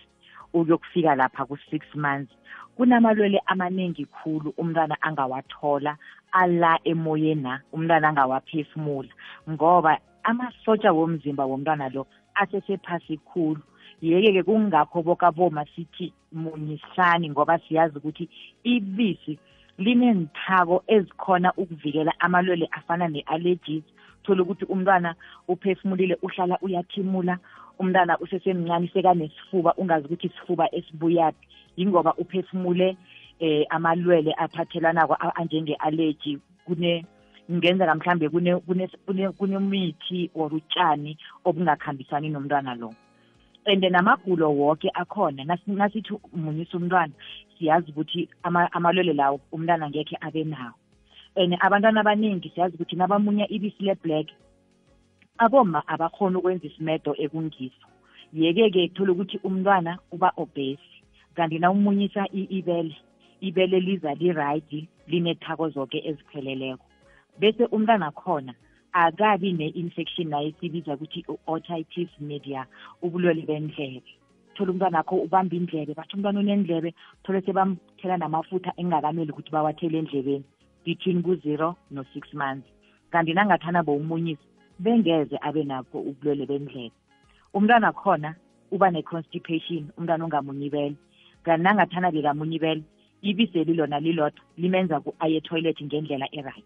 uyokufika 0.53 1.15
lapha 1.15 1.47
ku-six 1.47 1.83
months. 1.95 2.33
Kunamalwele 2.77 3.43
amaningi 3.47 4.05
khulu 4.05 4.55
umntwana 4.57 4.97
angawathola 5.03 5.97
ala 6.33 6.79
emoyeni 6.85 7.43
na 7.43 7.61
umntwana 7.73 8.09
angawaphefumula. 8.09 9.09
Ngoba 9.51 9.99
amasotsha 10.23 10.93
womzimba 10.93 11.45
womntwana 11.47 11.89
lo 11.89 12.07
asesephasi 12.35 13.17
khulu. 13.17 13.63
Yeke-ke 14.03 14.43
kungakho 14.43 15.03
bokaboma 15.03 15.65
sithi 15.75 16.13
munyisani 16.33 17.31
ngoba 17.31 17.59
siyazi 17.59 17.99
ukuthi 17.99 18.29
ibisi 18.65 19.39
lineenthako 19.79 20.85
ezikhona 20.87 21.53
ukuvikela 21.57 22.13
amalwele 22.21 22.69
afana 22.73 23.09
ne-allergies. 23.09 23.85
Thola 24.23 24.43
ukuthi 24.43 24.65
umntwana 24.65 25.15
uphefumulile 25.49 26.19
uhlala 26.23 26.59
uyathimula 26.61 27.39
umntwana 27.79 28.19
usesemncane 28.19 28.91
sekanesifuba 28.93 29.75
ungazi 29.77 30.07
ukuthi 30.07 30.27
isifuba 30.27 30.75
esibuyaphi. 30.75 31.47
Yingoba 31.77 32.15
uphefumule 32.15 32.97
eh 33.41 33.67
amalwele 33.71 34.33
aphathelanako 34.39 35.15
a- 35.21 35.35
anjenge-allergy 35.37 36.39
kune 36.65 37.05
ngenzeka 37.53 37.95
mhlambe 37.95 38.29
kune 38.29 38.57
kune 38.57 38.89
kune 39.07 39.31
kunemithi 39.33 40.31
or 40.35 40.51
utshani 40.55 41.17
obungakhambisani 41.45 42.29
nomntwana 42.29 42.75
lo. 42.75 42.95
And 43.67 43.83
namagulo 43.83 44.51
woke 44.55 44.91
akhona 44.95 45.45
nasi- 45.45 45.71
nasithi 45.75 46.15
umunyisa 46.33 46.77
umntwana 46.79 47.13
siyazi 47.59 47.91
ukuthi 47.91 48.29
ama- 48.43 48.73
amalwele 48.73 49.13
lawo 49.13 49.41
umntwana 49.53 49.91
ngekhe 49.91 50.17
abe 50.21 50.45
nawo. 50.45 50.75
And 51.37 51.55
abantwana 51.61 52.01
abaningi 52.01 52.49
siyazi 52.55 52.75
ukuthi 52.75 52.97
nabamunya 52.97 53.47
ibisi 53.49 53.83
le-black 53.85 54.27
aboma 55.39 55.83
abakhona 55.87 56.39
ukwenza 56.39 56.67
isimedo 56.67 57.15
ekungiso. 57.19 57.87
Yeke-ke 58.33 58.89
thola 58.95 59.13
ukuthi 59.13 59.39
umntwana 59.45 59.99
uba 60.13 60.33
obese 60.37 60.96
kanti 61.37 61.59
na 61.59 61.71
umunyisa 61.71 62.27
i- 62.33 62.49
ibele 62.59 62.97
ibele 63.41 63.81
liza 63.81 64.15
li-right 64.15 64.89
linethako 65.07 65.69
zoke 65.69 65.99
ezipheleleko. 66.09 66.85
Bese 67.39 67.65
umntwana 67.71 68.11
khona 68.11 68.55
akabi 68.93 69.53
ne-infection 69.53 70.29
nayo 70.29 70.49
esibiza 70.49 70.95
ukuthi 70.95 71.25
u-otitis 71.29 72.09
media 72.21 72.67
ubulwele 73.03 73.43
bendlebe 73.43 74.03
thola 74.55 74.71
umntwana 74.73 74.99
akho 74.99 75.17
ubamba 75.21 75.57
indlebe 75.57 75.95
bathi 75.95 76.17
umntwana 76.17 76.41
unendlebe 76.41 76.95
thole 77.23 77.41
sebamthela 77.45 78.17
namafutha 78.17 78.73
engakameli 78.81 79.31
ukuthi 79.33 79.51
bawathele 79.53 79.99
endlebeni. 79.99 80.45
Between 80.85 81.23
ku-zero 81.23 81.77
no-six 81.91 82.33
months. 82.33 82.69
Kanti 83.11 83.35
nangathana 83.35 83.83
bowumunyisa 83.83 84.41
bengeze 84.79 85.37
abe 85.43 85.65
nakho 85.65 85.99
ubulwele 86.01 86.47
bendlebe 86.47 86.93
umntwana 87.55 87.93
khona 87.93 88.35
uba 88.73 88.91
ne-constipation 88.91 89.93
umntwana 89.99 90.25
ongamunyibele 90.25 90.97
kanti 91.47 91.63
nangathana 91.63 92.11
bekamunyibele 92.11 92.83
ibiseli 93.23 93.75
lona 93.75 94.01
lilodwa 94.01 94.43
limenza 94.59 95.01
ku- 95.01 95.15
aye 95.23 95.37
etoilet 95.39 95.79
ngendlela 95.83 96.27
e-right. 96.33 96.65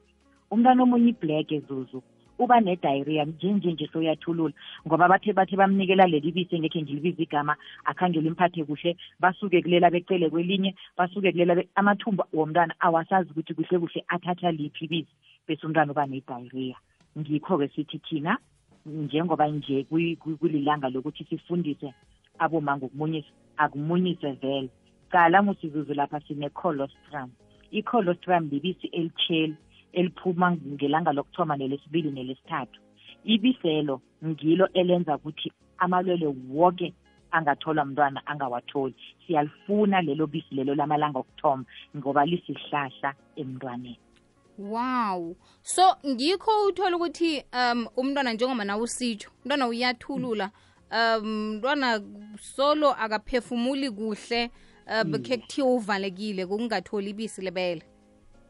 Umntwana 0.50 0.82
omunye 0.82 1.10
iblack 1.12 1.52
ezuzu 1.52 2.02
uba 2.40 2.56
ne-diarrhea 2.60 3.24
njenje 3.24 3.72
nje 3.72 3.86
soyathulula 3.92 4.54
ngoba 4.86 5.08
bathe 5.08 5.32
bathe 5.36 5.56
bamnikela 5.56 6.06
leli 6.08 6.32
bisi 6.32 6.56
engekhe 6.56 6.82
ngilibiza 6.82 7.22
igama 7.22 7.54
akhange 7.84 8.20
limphathe 8.20 8.64
kuhle 8.64 8.96
basuke 9.20 9.60
kulela 9.62 9.90
becele 9.92 10.30
kwelinye 10.32 10.74
basuke 10.96 11.32
kulela 11.32 11.54
be- 11.54 11.68
amathumbu 11.76 12.24
womntwana 12.32 12.74
awasazi 12.80 13.30
ukuthi 13.30 13.54
kuhle 13.54 13.78
kuhle 13.78 14.04
athatha 14.08 14.50
liphi 14.52 14.84
ibisi 14.88 15.12
bese 15.46 15.66
umntwana 15.66 15.92
uba 15.92 16.06
ne-diarrhea. 16.06 16.76
Ngikho-ke 17.18 17.68
sithi 17.76 17.98
thina 17.98 18.38
njengoba 18.86 19.46
nje 19.48 19.84
kuyi- 19.84 20.16
kuyi- 20.16 20.36
kulilanga 20.40 20.88
lokuthi 20.88 21.24
sifundise 21.28 21.92
aboma 22.38 22.76
ngokumunyisa 22.76 23.28
akumunyise 23.56 24.32
vele. 24.40 24.70
Cala 25.10 25.42
musizuzu 25.42 25.94
lapha 25.94 26.20
sine-colostrum 26.20 27.30
i-colostrum 27.70 28.48
libisi 28.50 28.86
elitsheli 28.86 29.56
eliphuma 29.92 30.52
ngelanga 30.52 31.12
lokuthoma 31.12 31.56
nelesibili 31.56 32.10
nelesithathu. 32.10 32.80
Ibiselo 33.24 34.00
ngilo 34.24 34.68
elenza 34.72 35.16
ukuthi 35.16 35.52
amalwele 35.78 36.34
woke 36.50 36.94
angatholwa 37.30 37.84
mntwana 37.84 38.26
angawatholi. 38.26 38.94
Siyalifuna 39.26 40.02
lelo 40.02 40.26
bisi 40.26 40.54
lelo 40.54 40.74
lamalanga 40.74 41.18
okuthoma 41.18 41.64
ngoba 41.96 42.26
lisihlahla 42.26 43.14
emntwaneni. 43.36 43.98
Wow. 44.58 45.36
So 45.62 45.96
ngikho 46.06 46.66
uthola 46.66 46.96
ukuthi 46.96 47.44
um 47.52 47.86
umntwana 47.96 48.32
njengoba 48.32 48.64
nawe 48.64 48.82
usitsho 48.82 49.30
umntwana 49.42 49.68
uyathulula. 49.68 50.50
Um 50.92 51.54
mntwana 51.54 52.00
solo 52.40 52.90
akaphefumuli 52.92 53.90
kuhle. 53.90 54.50
Um 54.90 55.12
khe 55.22 55.36
kuthiwa 55.38 55.74
uvalekile 55.74 56.46
kungatholi 56.46 57.10
ibisi 57.10 57.42
lebele. 57.42 57.82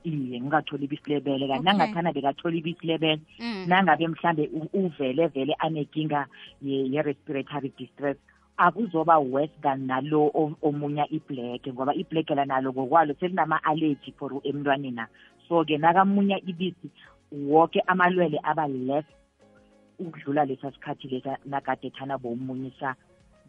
Iye 0.04 0.40
ngingatholi 0.40 0.84
ibisi 0.84 1.10
lebele. 1.10 1.48
Kanti 1.48 1.60
Okay. 1.60 1.64
nangathana 1.78 2.12
bekatholi 2.12 2.58
ibisi 2.58 2.86
lebele 2.86 3.20
Mm. 3.38 3.64
nangabe 3.68 4.08
mhlambe 4.08 4.48
u- 4.52 4.70
uvele 4.72 5.26
vele 5.28 5.54
anenkinga 5.58 6.26
ye- 6.62 6.88
ye-respiratory 6.92 7.72
distress 7.78 8.16
akuzoba 8.56 9.18
worse 9.18 9.52
than 9.62 9.86
nalo 9.86 10.30
o- 10.34 10.56
omunya 10.62 11.04
iblack 11.10 11.68
ngoba 11.68 11.94
iblack 11.94 12.30
la 12.30 12.44
nalo 12.44 12.72
ngokwalo 12.72 13.14
selinama-allergy 13.20 14.12
for 14.18 14.32
emntwaneni 14.44 14.90
na 14.90 15.06
so-ke 15.48 15.78
nakamunya 15.78 16.36
ibisi 16.44 16.88
woke 17.32 17.80
amalwele 17.86 18.40
aba 18.42 18.68
less 18.68 19.04
ukudlula 19.98 20.44
lesa 20.44 20.72
sikhathi 20.72 21.08
lesa 21.08 21.36
nakade 21.44 21.90
thana 21.90 22.18
bowumunyisa 22.18 22.94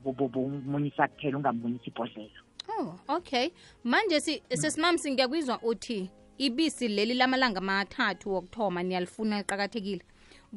bo- 0.03 0.11
bo- 0.13 0.27
bowumunyisa 0.27 1.07
kuphela 1.07 1.37
ungamunyisa 1.37 1.87
ibhodlela 1.87 2.39
oh 2.79 2.95
okay. 3.07 3.49
Manje 3.83 4.19
si 4.19 4.43
sesimamsi 4.53 5.11
ngiyakwizwa 5.11 5.59
uthi 5.63 6.09
ibisi 6.37 6.87
leli 6.87 7.13
lamalanga 7.13 7.57
amathathu 7.57 8.33
wokuthoma 8.33 8.83
niyalifuna 8.83 9.37
liqakathekile. 9.37 10.01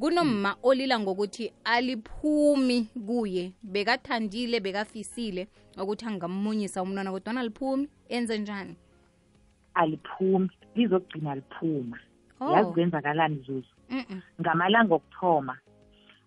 Kunomma 0.01 0.57
olila 0.63 0.99
ngokuthi 0.99 1.53
aliphumi 1.65 2.89
kuye 3.07 3.53
bekathandile 3.63 4.61
bekafisile 4.61 5.49
ukuthi 5.83 6.07
angamunyisa 6.07 6.83
umntwana 6.83 7.13
kodwana 7.13 7.41
aliphumi? 7.41 7.89
Enze 8.09 8.39
njani? 8.39 8.77
Aliphumi. 9.75 10.51
Lizogcina 10.75 11.35
liphuma. 11.35 11.99
Oh. 12.41 12.53
yazi 12.53 12.73
kwenzakalani 12.73 13.45
zuzu? 13.47 13.75
Mm-mm. 13.91 14.23
ngamalanga 14.41 14.95
okuthoma 14.95 15.59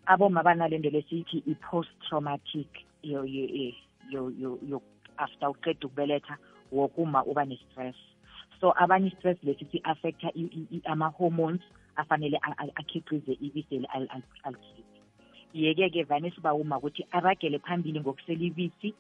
aboma 0.06 0.44
banalento 0.44 0.90
lesiyithi 0.90 1.44
i-post 1.52 1.90
traumatic 2.08 2.68
yo, 3.04 3.26
yo, 3.26 3.46
yo, 3.46 3.72
yo, 4.10 4.32
yo, 4.40 4.60
yo, 4.70 4.82
after 5.18 5.50
uqeda 5.50 5.88
ukubeletha 5.88 6.38
wokuma 6.72 7.24
uba 7.26 7.46
ne-stress. 7.46 7.96
So 8.60 8.74
abanye 8.76 9.08
i-stress 9.08 9.38
lesi 9.44 9.66
si-affecta 9.72 10.32
i- 10.36 10.50
i- 10.60 10.68
i- 10.78 10.82
ama-hormones 10.86 11.62
afanele 11.96 12.38
a- 12.42 12.58
a- 12.58 12.76
akhiqize 12.76 13.34
ibisi 13.42 13.76
ali- 13.78 13.88
ali- 14.10 14.24
alikhiphe 14.44 14.84
yeke-ke 15.54 16.04
vane 16.04 16.32
sibawuma 16.32 16.78
ukuthi 16.78 17.06
aragele 17.12 17.60
phambili 17.60 18.00
ngokusela 18.00 18.44
ibisi 18.44 18.94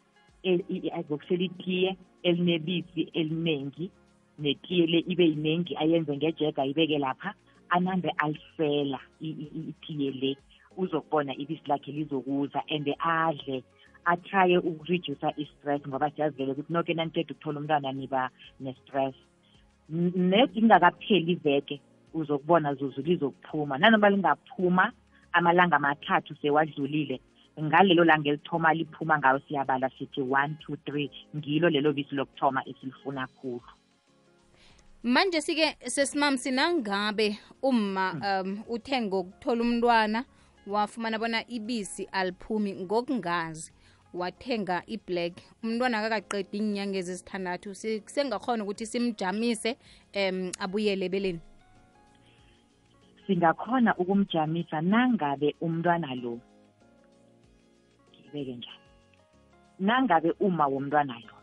el- 0.43 0.65
i- 0.69 0.87
i- 0.87 0.91
ngokusela 1.05 1.43
itiye 1.43 1.97
elinebisi 2.23 3.01
eliningi 3.13 3.91
netiye 4.39 4.87
le 4.87 4.99
ibe 5.07 5.25
yiningi 5.25 5.75
ayenze 5.77 6.17
ngejega 6.17 6.61
ayibeke 6.61 6.97
lapha 6.99 7.33
anambe 7.69 8.09
alisela 8.17 8.99
i- 9.21 9.29
i- 9.29 9.51
i- 9.57 9.69
itiye 9.69 10.11
le. 10.11 10.37
Uzokubona 10.77 11.35
ibisi 11.35 11.61
lakhe 11.67 11.91
lizokuza 11.91 12.63
and 12.69 12.87
adle 12.99 13.63
atraye 14.07 14.57
ukureduca 14.57 15.29
i-stress 15.37 15.81
ngoba 15.87 16.11
siyazivele 16.11 16.51
ukuthi 16.51 16.73
noke 16.73 16.93
naniteda 16.93 17.33
ukuthola 17.33 17.59
umntwana 17.59 17.91
niba 17.91 18.29
ne-stress. 18.59 19.15
N- 19.89 20.13
net 20.15 20.51
ingakapheli 20.55 21.31
iveke 21.31 21.81
uzokubona 22.13 22.73
zuzu 22.73 23.01
lizokuphuma. 23.01 23.77
Nanoma 23.77 24.09
lingaphuma 24.09 24.91
amalanga 25.33 25.75
amathathu 25.75 26.35
sewadlulile 26.41 27.19
ngalelo 27.59 28.03
langa 28.03 28.29
elithoma 28.29 28.73
liphuma 28.73 29.17
ngayo 29.19 29.39
siyabala 29.47 29.89
sithi 29.97 30.21
one 30.21 30.55
two 30.59 30.77
three 30.85 31.11
ngilo 31.35 31.69
lelo 31.69 31.93
bisi 31.93 32.15
lokuthoma 32.15 32.63
esilifuna 32.69 33.27
khulu. 33.27 33.61
Manje 35.03 35.41
sike 35.41 35.77
sesimam 35.85 36.37
sinangabe 36.37 37.37
uma 37.61 38.13
um 38.13 38.63
uthe 38.69 39.01
ngokuthola 39.01 39.61
umntwana 39.61 40.25
wafumana 40.67 41.19
bona 41.19 41.47
ibisi 41.47 42.03
aliphumi 42.11 42.73
ngokungazi. 42.73 43.71
Wathenga 44.19 44.83
i-black. 44.87 45.33
Umntwana 45.63 45.99
akakaqedi 45.99 46.57
iinyanga 46.57 46.97
ezisithandathu 47.01 47.75
Si- 47.75 48.03
sengakhona 48.05 48.63
ukuthi 48.63 48.85
simjamise 48.85 49.77
um 50.15 50.51
abuyele 50.59 51.05
ebeleni. 51.05 51.41
Singakhona 53.27 53.91
ukumjamisa 53.97 54.81
nangabe 54.81 55.55
umntwana 55.61 56.15
lo 56.15 56.39
ngibeke 58.13 58.55
njani 58.55 58.83
nangabe 59.79 60.31
uma 60.39 60.65
womntwana 60.67 61.13
lo 61.19 61.35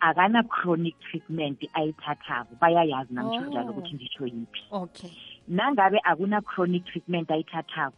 akana 0.00 0.42
chronic 0.42 0.94
treatment 1.00 1.58
ayithathako. 1.72 2.54
Bayayazi 2.60 3.14
namtsho 3.14 3.40
Oh. 3.40 3.46
njalo 3.50 3.70
ukuthi 3.70 3.94
ngitsho 3.94 4.26
yiphi. 4.26 4.62
Okay. 4.70 5.10
Nangabe 5.48 5.98
akuna 6.04 6.40
chronic 6.42 6.84
treatment 6.84 7.30
ayithathako 7.30 7.96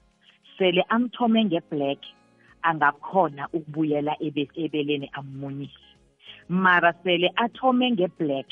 sele 0.59 0.83
amthome 0.88 1.45
nge-black 1.45 1.99
angakhona 2.71 3.43
ukubuyela 3.57 4.13
ebe- 4.27 4.55
ebeleni 4.65 5.09
amunyise 5.19 5.87
mara 6.49 6.93
sele 7.03 7.29
athome 7.45 7.87
nge-black 7.95 8.49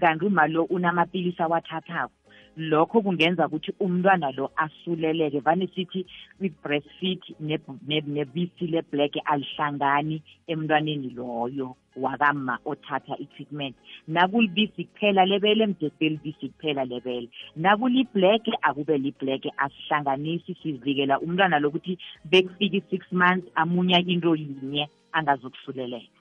kanti 0.00 0.24
umalo 0.26 0.60
unamapilisi 0.74 1.42
awathathako 1.42 2.19
lokho 2.60 3.02
kungenza 3.02 3.46
ukuthi 3.46 3.72
umntwana 3.80 4.30
lo 4.30 4.50
asuleleke. 4.56 5.40
Vane 5.40 5.66
sithi 5.74 6.06
i-breastfeed 6.40 7.22
ne- 7.40 7.58
ne- 7.88 8.04
nebisi 8.06 8.66
le-black 8.66 9.16
alihlangani 9.24 10.22
emntwaneni 10.46 11.10
loyo 11.10 11.76
wakama 11.96 12.58
othatha 12.64 13.16
i-treatment. 13.18 13.76
Nakulibisi 14.08 14.84
kuphela 14.84 15.24
lebele 15.24 15.66
mdese 15.66 16.08
libisi 16.08 16.48
kuphela 16.48 16.84
lebele. 16.84 17.28
Nakuli-black 17.56 18.44
akube 18.62 18.98
li-black 18.98 19.42
asihlanganisi 19.56 20.56
sivikela 20.62 21.20
umntwana 21.20 21.58
lokuthi 21.58 21.98
bekufika 22.24 22.76
i-six 22.76 23.02
months 23.12 23.48
amunya 23.54 23.98
into 23.98 24.36
yinye 24.36 24.88
angazokusuleleka 25.12 26.20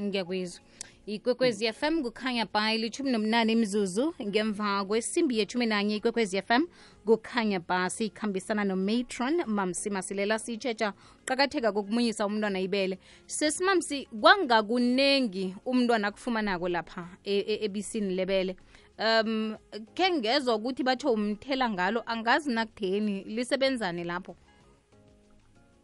ngiyakuyizwa 0.00 0.64
ikwekwezi 1.06 1.72
fm 1.72 2.02
kukhanya 2.02 2.46
ba 2.52 2.74
ilithumi 2.74 3.10
nomnane 3.10 3.52
imzuzu 3.52 4.14
ngemva 4.22 4.84
kwesimbi 4.84 5.38
yethumi 5.38 5.66
nanye 5.66 5.96
ikwekwezi 5.96 6.42
fm 6.42 6.62
kukhanya 7.04 7.60
ba 7.60 7.90
siyikhambisana 7.90 8.64
nomatron. 8.64 9.44
Mamsi 9.46 9.90
masilela 9.90 10.38
siyitshetsha 10.38 10.92
qakatheka 11.24 11.72
kokumunyisa 11.72 12.26
umntwana 12.26 12.60
ibele. 12.60 12.98
Sesimamsi 13.26 14.06
kwangakunengi 14.20 15.54
umntwana 15.66 16.08
akufumanako 16.08 16.68
lapha 16.68 17.08
e- 17.24 17.38
e- 17.38 17.64
ebisini 17.64 18.14
lebele? 18.14 18.56
Um 18.98 19.56
khe 19.94 20.10
ngezwa 20.10 20.54
ukuthi 20.54 20.82
batho 20.82 21.12
umthela 21.12 21.70
ngalo 21.70 22.02
angazi 22.06 22.52
nakutheni 22.52 23.24
lisebenzane 23.24 24.04
lapho? 24.04 24.36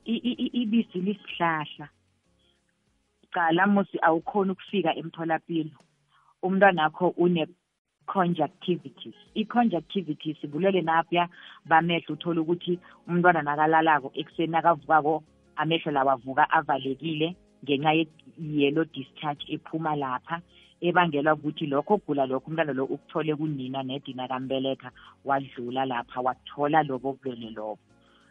I- 0.04 0.16
i- 0.16 0.36
i- 0.44 0.62
ibisi 0.62 0.98
lisihlahla 0.98 1.88
cala 3.34 3.66
musi 3.66 3.98
awukhoni 4.02 4.50
ukufika 4.52 4.96
emtholapilo 5.00 5.78
umntwana 6.42 6.84
akho 6.84 7.06
une 7.24 7.46
conjunctivitis 8.06 9.14
i-conjunctivitis 9.40 10.38
bulele 10.50 10.80
napya 10.82 11.28
bamehlo 11.68 12.14
uthola 12.14 12.40
ukuthi 12.40 12.78
umntwana 13.08 13.42
nakalalako 13.42 14.08
ekuseni 14.20 14.52
nakavukako 14.52 15.14
amehlo 15.60 15.90
lawo 15.92 16.10
avuka 16.10 16.44
avalekile 16.58 17.28
ngenxa 17.64 17.92
ye-yellow 17.98 18.84
discharge 18.94 19.44
ephuma 19.54 19.92
lapha 20.02 20.36
ebangelwa 20.86 21.34
ukuthi 21.36 21.66
lokho 21.72 21.98
kugula 21.98 22.26
lokho 22.26 22.46
umntwana 22.48 22.72
lo 22.72 22.84
ukuthole 22.94 23.32
kunina 23.38 23.82
nedina 23.82 24.28
kambeletha 24.30 24.90
wadlula 25.28 25.84
lapha 25.84 26.20
wathola 26.26 26.82
lobo 26.88 27.12
bulwele 27.20 27.50
lobo. 27.50 27.89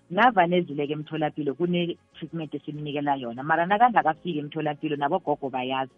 Navane 0.09 0.57
ezileke 0.57 0.93
emtholapilo 0.93 1.53
kune-treatment 1.53 2.53
esimnikela 2.55 3.15
yona. 3.15 3.43
Mara 3.43 3.65
nakangakafiki 3.65 4.39
emtholapilo 4.39 4.95
nabogogo 4.95 5.49
bayazi. 5.49 5.91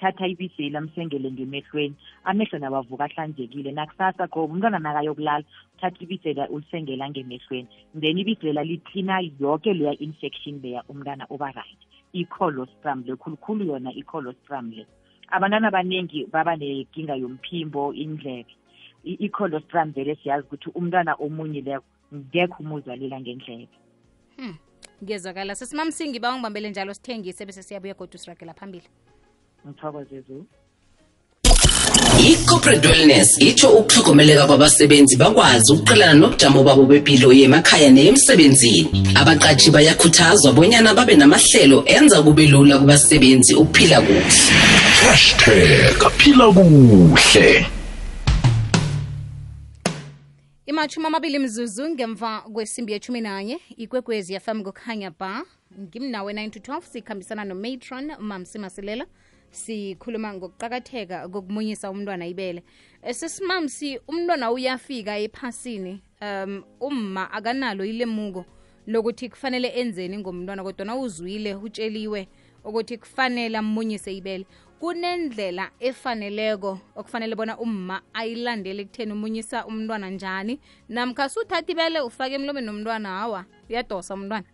Thatha 0.00 0.26
ibisi 0.26 0.70
lamsengele 0.70 1.30
ngemehlweni. 1.32 1.94
Amehlo 2.24 2.58
nawavuka 2.58 3.04
ahlanzekile. 3.04 3.72
Nakusasa 3.72 4.28
qobo 4.28 4.54
umntwana 4.54 4.78
nakayokulala 4.78 5.44
thatha 5.80 6.00
ibisi 6.00 6.32
lela 6.32 6.48
ulisengela 6.48 7.10
ngemehlweni. 7.10 7.68
Then 7.94 8.18
ibisi 8.18 8.46
lela 8.46 8.64
litlina 8.64 9.20
yoke 9.40 9.74
leya 9.74 9.92
infection 10.00 10.60
leya 10.62 10.82
umntwana 10.88 11.26
oba 11.28 11.52
right. 11.52 11.80
I-colostrum 12.14 13.04
le 13.06 13.16
khulukhulu 13.16 13.64
yona 13.64 13.92
i-colostrum 13.92 14.72
le. 14.72 14.86
Abantwana 15.28 15.68
abaningi 15.68 16.26
baba 16.32 16.56
nenkinga 16.56 17.16
yomphimbo 17.16 17.92
indlebe. 17.92 18.56
I- 19.04 19.16
i-colostrum 19.20 19.92
vele 19.92 20.16
siyazi 20.16 20.46
ukuthi 20.46 20.70
umntwana 20.74 21.14
omunyileko 21.14 21.84
ngekho 22.14 22.62
umuzwalela 22.62 23.20
ngendlebe. 23.20 23.68
Ngiyezwakala. 25.02 25.54
Sesimamsingi 25.54 26.18
ba 26.18 26.32
ungibambele 26.32 26.70
njalo 26.70 26.94
sithengise 26.94 27.46
bese 27.46 27.62
siyabuya 27.62 27.94
kodwa 27.94 28.18
siragela 28.18 28.54
phambili. 28.54 28.88
Ngithokoze 29.66 30.20
zulu. 30.20 30.46
I-corporate 32.18 32.88
wellness 32.88 33.38
itsho 33.38 33.68
ukuhlogomeleka 33.70 34.46
kwabasebenzi 34.46 35.16
bakwazi 35.16 35.72
ukuqhelana 35.72 36.14
nobujamo 36.14 36.62
babo 36.62 36.84
bempilo 36.84 37.32
yemakhaya 37.32 37.90
neyemsebenzini. 37.90 39.14
Abaqatshi 39.14 39.70
bayakhuthazwa 39.70 40.52
bonyana 40.52 40.94
babe 40.94 41.16
namahlelo 41.16 41.84
enza 41.86 42.22
kube 42.22 42.46
lula 42.46 42.78
kubasebenzi 42.78 43.54
ukuphila 43.54 44.00
kuhle. 44.00 44.30
Hashtag 45.00 46.10
phila 46.18 46.52
kuhle. 46.52 47.79
Imashumi 50.80 51.06
amabili 51.06 51.38
mzuzu 51.38 51.88
ngemva 51.88 52.40
kwesimbi 52.40 52.92
yethumi 52.92 53.20
nanye 53.20 53.60
ikwekwezi 53.76 54.34
yafam 54.34 54.64
kukhanya 54.64 55.10
ba 55.10 55.44
ngimnawe 55.80 56.32
9 56.32 56.50
to 56.50 56.72
12 56.72 56.82
sikhambisana 56.82 57.44
nomatron 57.44 58.12
mamsi 58.18 58.58
masilela 58.58 59.06
sikhuluma 59.50 60.34
ngokuqakatheka 60.34 61.28
kokumunyisa 61.28 61.90
umntwana 61.90 62.26
ibele. 62.26 62.62
Eh, 63.02 63.14
sesimamsi 63.14 64.00
umntwana 64.08 64.52
uyafika 64.52 65.18
ephasini 65.18 66.02
um 66.22 66.64
umma 66.80 67.32
akanalo 67.32 67.84
ilemuko 67.84 68.44
lokuthi 68.86 69.28
kufanele 69.28 69.68
enzeni 69.68 70.18
ngomntwana 70.18 70.62
kodwa 70.64 70.96
uzwile 70.96 71.54
utsheliwe 71.54 72.28
ukuthi 72.64 72.98
kufanele 72.98 73.58
amunyise 73.58 74.16
ibele 74.16 74.46
kunendlela 74.80 75.70
efaneleko 75.80 76.78
okufanele 76.96 77.36
bona 77.36 77.58
umma 77.60 78.00
ayilandele 78.14 78.82
ekutheni 78.82 79.12
umunyisa 79.12 79.66
umntwana 79.68 80.08
njani 80.10 80.58
namkha 80.88 81.28
suthathi 81.28 81.74
bele 81.74 82.00
ufake 82.00 82.34
emlomeni 82.34 82.66
nomntwana 82.66 83.08
hawa 83.08 83.44
uyadosa 83.68 84.14
umntwana? 84.14 84.48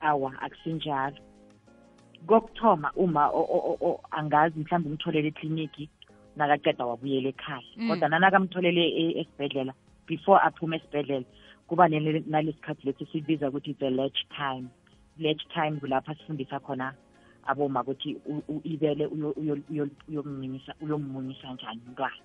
Awa 0.00 0.32
akusinjalo. 0.40 1.20
Kokuthoma 2.26 2.90
uma 2.96 3.28
o- 3.28 3.48
o- 3.56 3.64
o- 3.70 3.78
o- 3.88 4.00
angazi 4.10 4.58
mhlawumbe 4.58 4.88
umtholele 4.90 5.28
ekliniki 5.28 5.88
nakaqeda 6.36 6.86
wabuyela 6.86 7.28
ekhaya. 7.28 7.70
Mm. 7.76 7.88
kodwa 7.88 8.08
nanakamtholele 8.08 8.82
e- 8.88 9.20
esibhedlela 9.20 9.72
before 10.08 10.40
aphume 10.42 10.76
esibhedlela 10.76 11.24
kuba 11.68 11.88
nalesikhathi 11.88 12.86
lesi 12.86 13.06
sibiza 13.12 13.48
ukuthi 13.48 13.74
the 13.78 13.86
a 13.86 13.90
latch 13.90 14.20
time. 14.36 14.68
Latch 15.18 15.44
time 15.54 15.76
kulapha 15.80 16.14
sifundisa 16.14 16.60
khona 16.60 16.94
aboma 17.46 17.82
ukuthi 17.82 18.16
u- 18.26 18.42
u- 18.48 18.60
ibele 18.64 19.06
uyo- 19.06 19.34
uyo- 19.36 19.62
uyo- 19.70 19.90
uyommunyisa 20.08 20.74
uyommunyisa 20.80 21.52
njani 21.52 21.80
umntwana. 21.86 22.16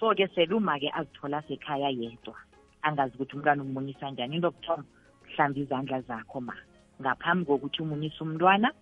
So-ke 0.00 0.28
seluma-ke 0.34 0.90
azithola 0.94 1.42
sekhaya 1.42 1.88
yedwa 1.90 2.34
angazi 2.82 3.14
ukuthi 3.14 3.36
umntwana 3.36 3.62
umunyisa 3.62 4.10
njani. 4.10 4.34
Into 4.36 4.46
yokuthoma 4.48 4.84
hlamba 5.36 5.60
izandla 5.60 6.00
zakho 6.00 6.40
ma. 6.40 6.54
Ngaphambi 7.00 7.44
kokuthi 7.46 7.82
umunyise 7.82 8.24
umntwana 8.24 8.72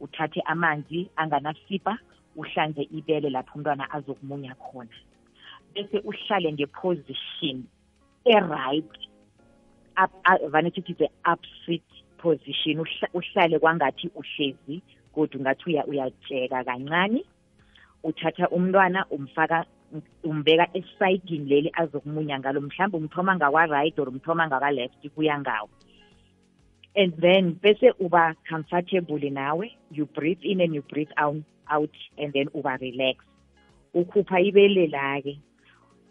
uthathe 0.00 0.40
amanzi 0.40 1.08
anganasipha 1.16 1.98
uhlanze 2.36 2.82
ibele 2.82 3.30
lapho 3.30 3.54
umntwana 3.58 3.90
azokumunya 3.90 4.54
khona. 4.54 4.90
Bese 5.74 5.98
uhlale 6.04 6.52
ngeposition 6.52 7.64
e-right 8.24 8.92
up- 9.96 10.20
a- 10.24 10.48
vane 10.48 10.70
sithi 10.70 10.94
the 10.94 11.08
up 11.32 11.40
sit 11.64 11.82
position 12.18 12.78
Uhla- 12.80 13.10
uhlale 13.14 13.58
kwangathi 13.58 14.10
uhlezi 14.14 14.82
kodwa 15.12 15.38
ungathi 15.40 15.64
uya- 15.70 15.86
uyatsheka 15.86 16.64
kancane. 16.64 17.24
Uthatha 18.02 18.48
umntwana 18.48 19.06
umfaka 19.10 19.64
umbeka 20.24 20.66
esayidini 20.74 21.48
leli 21.48 21.70
azokumunya 21.74 22.38
ngalo 22.38 22.60
mhlawumbe 22.60 22.96
umthoma 22.98 23.36
ngakwa-right 23.36 23.98
or 23.98 24.08
umthoma 24.08 24.46
ngakwa-left 24.48 25.08
kuya 25.14 25.40
ngawo. 25.40 25.68
And 26.96 27.12
then 27.20 27.54
bese 27.62 27.92
uba 28.00 28.34
comfortable 28.48 29.30
nawe 29.30 29.70
you 29.90 30.06
breathe 30.06 30.42
in 30.42 30.60
and 30.60 30.74
you 30.74 30.82
breathe 30.82 31.12
out, 31.16 31.36
out 31.70 31.90
and 32.18 32.32
then 32.32 32.48
uba 32.54 32.76
relax 32.80 33.18
ukhupha 33.94 34.40
ibele 34.40 34.86
la-ke 34.86 35.38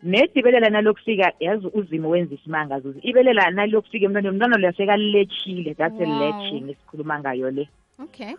nedi 0.03 0.39
ibelela 0.39 0.69
nalokufika 0.69 1.31
yazi 1.39 1.67
uzimo 1.73 2.09
wenza 2.09 2.35
isimanga 2.35 2.79
zuzi. 2.79 2.99
Ibelela 2.99 3.51
nalokufika 3.51 4.05
emntwaneni 4.05 4.29
umntwana 4.29 4.57
loya 4.57 4.73
sekalilethile 4.73 5.73
that's 5.75 5.99
a 5.99 6.05
Wow. 6.05 6.19
latching 6.19 6.69
esikhuluma 6.69 7.19
ngayo 7.19 7.51
le. 7.51 7.69
Okay. 8.03 8.33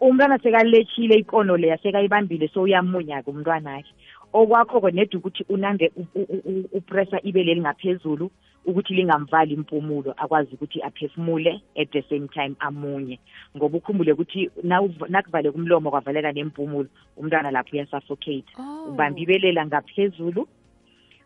Umntwana 0.00 0.38
sekalethile 0.38 1.14
ikono 1.14 1.56
leya 1.56 1.78
sekayibambile 1.78 2.48
so 2.48 2.62
uyamunya-ke 2.62 3.30
umntwanakhe 3.30 3.92
okwakho-ke 4.32 4.90
nedi 4.92 5.16
ukuthi 5.16 5.44
unande 5.48 5.90
u- 5.96 6.06
u- 6.14 6.42
u- 6.44 6.68
upressa 6.72 7.20
ibele 7.22 7.52
elingaphezulu 7.52 8.30
ukuthi 8.66 8.94
lingamvali 8.94 9.54
impumulo 9.54 10.14
akwazi 10.16 10.54
ukuthi 10.54 10.82
aphefumule 10.82 11.60
at 11.76 11.90
the 11.92 12.02
same 12.08 12.28
time 12.28 12.54
amunye. 12.58 13.18
Ngoba 13.56 13.78
ukhumbule 13.78 14.12
ukuthi 14.12 14.50
nawuv- 14.64 15.08
nakuvale 15.10 15.50
kumlomo 15.50 15.90
kwavaleka 15.90 16.32
nempumulo 16.32 16.88
umntwana 17.16 17.50
lapho 17.50 17.76
uyasuffocate 17.76 18.44
Oh. 18.58 18.88
ubamba 18.88 19.20
ibelela 19.20 19.66
ngaphezulu 19.66 20.48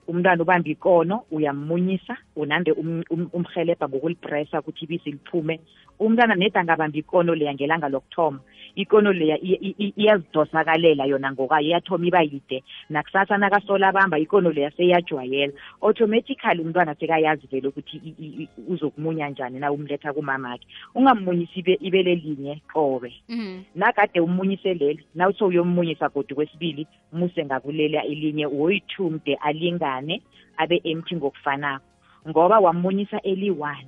umntwana 0.09 0.43
ubamba 0.43 0.69
ikono 0.71 1.23
uyammunyisa 1.31 2.17
unande 2.37 2.73
um- 2.73 3.05
um- 3.11 3.29
umhelebha 3.33 3.89
ngokulipressa 3.89 4.61
ukuthi 4.61 4.85
ibisi 4.85 5.11
liphume. 5.11 5.61
Umntwana 5.99 6.35
neda 6.35 6.61
angabamba 6.61 6.99
ikono 6.99 7.35
leya 7.35 7.55
ngelanga 7.55 7.89
lokuthoma 7.89 8.41
ikono 8.75 9.13
leya 9.13 9.37
i- 9.41 9.59
i- 9.69 9.75
i- 9.79 9.93
iyazidosakalela 9.97 11.05
yona 11.07 11.33
ngokayo 11.33 11.67
iyathoma 11.67 12.07
iba 12.07 12.23
yide. 12.23 12.63
Nakusasa 12.91 13.39
nakasola 13.39 13.93
bamba 13.93 14.19
ikono 14.19 14.51
leya 14.53 14.71
seyajwayela. 14.71 15.53
Automatically 15.81 16.61
umntwana 16.61 16.95
sekayazi 16.95 17.47
vele 17.47 17.69
ukuthi 17.69 17.97
i- 17.97 18.15
i- 18.21 18.43
i- 18.43 18.49
uzokumunya 18.69 19.29
njani 19.29 19.59
na 19.59 19.73
umletha 19.73 20.13
kumamakhe. 20.13 20.67
Ungamunyisi 20.95 21.61
ibe- 21.61 21.79
ibele 21.81 22.15
linye 22.15 22.61
qobe. 22.73 23.13
Mhm. 23.29 23.63
nakade 23.75 24.21
umunyise 24.21 24.75
leli 24.75 25.05
nawuse 25.15 25.45
uyomunyisa 25.45 26.09
godi 26.09 26.35
kwesibili 26.35 26.87
muse 27.13 27.45
ngakulela 27.45 28.05
elinye 28.05 28.47
woyi-two 28.47 29.11
mde 29.11 29.39
alingane 29.97 30.23
abe 30.57 30.81
empty 30.85 31.17
ngokufanako 31.17 31.85
ngoba 32.29 32.61
wamunyisa 32.61 33.21
eli-one. 33.23 33.87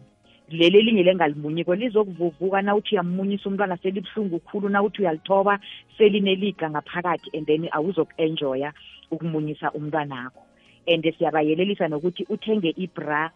Leli 0.50 0.78
elinye 0.78 1.02
lengalimunyiko 1.02 1.74
lizokuvuvuka 1.74 2.62
nawuthi 2.62 2.94
uyamunyisa 2.94 3.48
umntwana 3.48 3.76
selibuhlungu 3.76 4.40
khulu 4.40 4.68
nawuthi 4.68 5.02
uyalithoba 5.02 5.58
selineliga 5.98 6.70
ngaphakathi 6.70 7.36
and 7.36 7.46
then 7.46 7.68
awuzoku-enjoya 7.72 8.72
ukumunyisa 9.10 9.72
umntwanakho. 9.72 10.42
And 10.86 11.04
siyabayelelisa 11.04 11.88
nokuthi 11.88 12.24
uthenge 12.28 12.72
ibra 12.76 13.30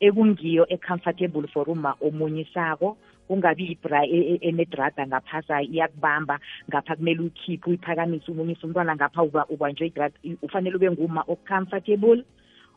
ekungiyo 0.00 0.66
e-comfortable 0.68 1.46
for 1.48 1.68
uma 1.70 1.94
omunyisako 2.00 2.96
kungabi 3.28 3.64
ibra 3.72 4.04
e- 4.06 4.34
e- 4.34 4.38
enedrada 4.48 5.06
ngaphasa 5.06 5.62
iyakubamba 5.62 6.40
ngapha 6.68 6.96
kumele 6.96 7.20
uyikhiphe 7.20 7.70
uyiphakamise 7.70 8.30
umumise 8.32 8.66
umntwana 8.66 8.94
ngapha 8.96 9.22
uba- 9.22 9.46
ubanjwe 9.48 9.86
idrada. 9.86 10.14
Ufanele 10.42 10.76
ube 10.76 10.90
nguma 10.90 11.24
o-comfortable 11.28 12.24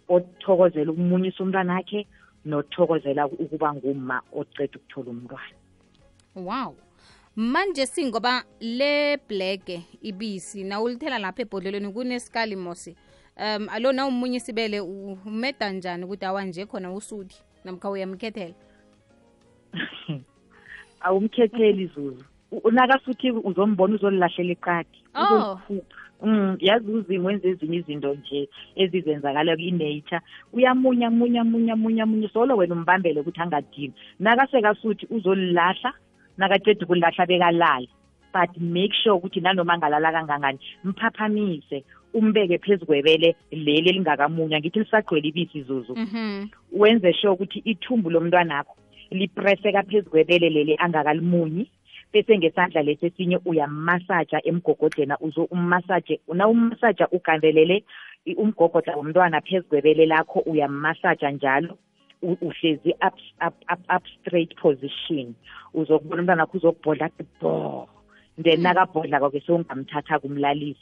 othokozela 0.10 0.92
ukumunyisa 0.92 1.44
umntwana 1.44 1.78
akhe 1.78 2.08
nothokozela 2.46 3.28
ukuba 3.28 3.74
nguma 3.74 4.22
oceda 4.32 4.80
ukuthola 4.80 5.10
umntwana. 5.12 5.56
Wow. 6.36 6.76
Manje 7.36 7.86
singoba 7.86 8.44
le 8.62 9.18
blege 9.18 9.86
ibisi 10.02 10.64
nawulithela 10.64 11.20
lapha 11.20 11.42
ebhodlelweni 11.42 11.94
kunesikali 11.94 12.56
mosi 12.56 12.96
um 13.38 13.70
alo 13.70 13.92
na 13.92 14.06
umunye 14.08 14.38
isibele 14.38 14.80
umeda 14.82 15.70
njani 15.72 16.04
ukuthi 16.04 16.26
awanje 16.26 16.66
khona 16.66 16.92
usuthi 16.92 17.38
namkha 17.64 17.90
uyamkhethela 17.90 18.56
awumkhetheli 21.02 21.86
zuzu. 21.96 22.24
U- 22.52 22.72
nakasuthi 22.72 23.32
uzombona 23.32 23.96
uzolilahlela 23.96 24.52
iqadi 24.52 24.98
Oh. 25.16 25.24
uzolikhupha 25.24 25.96
Mm, 26.24 26.58
yazi 26.60 26.92
uzimo 26.92 27.28
wenza 27.28 27.48
ezinye 27.48 27.78
izinto 27.78 28.14
nje 28.16 28.50
ezizenzakala 28.76 29.54
kwi-nature 29.56 30.22
uyamunya 30.54 31.10
munya 31.14 31.44
munya 31.44 31.76
munya 31.76 32.06
munya. 32.06 32.30
Solo 32.34 32.58
wena 32.58 32.74
umbambele 32.76 33.20
ukuthi 33.22 33.42
angadini 33.42 33.94
nakasekasuthi 34.20 35.06
uzolilahla 35.14 35.94
nakaqeda 36.38 36.86
ukulilahla 36.86 37.26
bekalala 37.26 37.88
but 38.34 38.50
make 38.58 38.94
sure 39.04 39.14
ukuthi 39.16 39.42
nanoma 39.42 39.74
angalala 39.74 40.12
kangangani 40.12 40.60
mphaphamise 40.84 41.84
umbeke 42.14 42.58
phezu 42.58 42.86
kwebele 42.86 43.36
leli 43.52 43.90
elingakamunya. 43.90 44.60
Ngithi 44.60 44.80
lisagcwele 44.80 45.28
ibisi 45.28 45.62
zuzu. 45.64 45.94
Mhm. 45.96 46.48
Wenze 46.72 47.14
sure 47.14 47.34
ukuthi 47.34 47.60
ithumbu 47.66 48.10
lomntwanakho 48.10 48.74
lipreseka 49.12 49.84
phezu 49.84 50.10
kwebele 50.10 50.50
leli 50.50 50.76
angakalimunyi 50.80 51.70
bese 52.14 52.38
ngesandla 52.38 52.82
lesi 52.82 53.06
esinye 53.06 53.40
uyammasaja 53.46 54.42
emgogodlena 54.44 55.18
uzo 55.20 55.44
ummasaje 55.44 56.20
na 56.34 56.48
ummasaja 56.48 57.08
ugandelele 57.12 57.84
i- 58.26 58.36
umgogodla 58.36 58.96
womntwana 58.96 59.42
phezu 59.42 59.66
kwebele 59.68 60.06
lakho 60.06 60.40
uyammasaja 60.40 61.32
njalo 61.32 61.78
u- 62.22 62.38
uhlezi 62.42 62.92
up, 63.08 63.14
up, 63.48 63.54
up, 63.74 63.80
up 63.96 64.04
straight 64.20 64.56
position. 64.56 65.34
Uzokubona 65.74 66.22
umntwana 66.22 66.44
wakho 66.44 66.58
uzokubhodla 66.58 67.06
athi 67.06 67.24
bo 67.42 67.88
then 68.44 68.62
nakabhodla-ko-ke 68.62 69.40
sewungamthatha 69.46 70.20
kumlalisa 70.20 70.80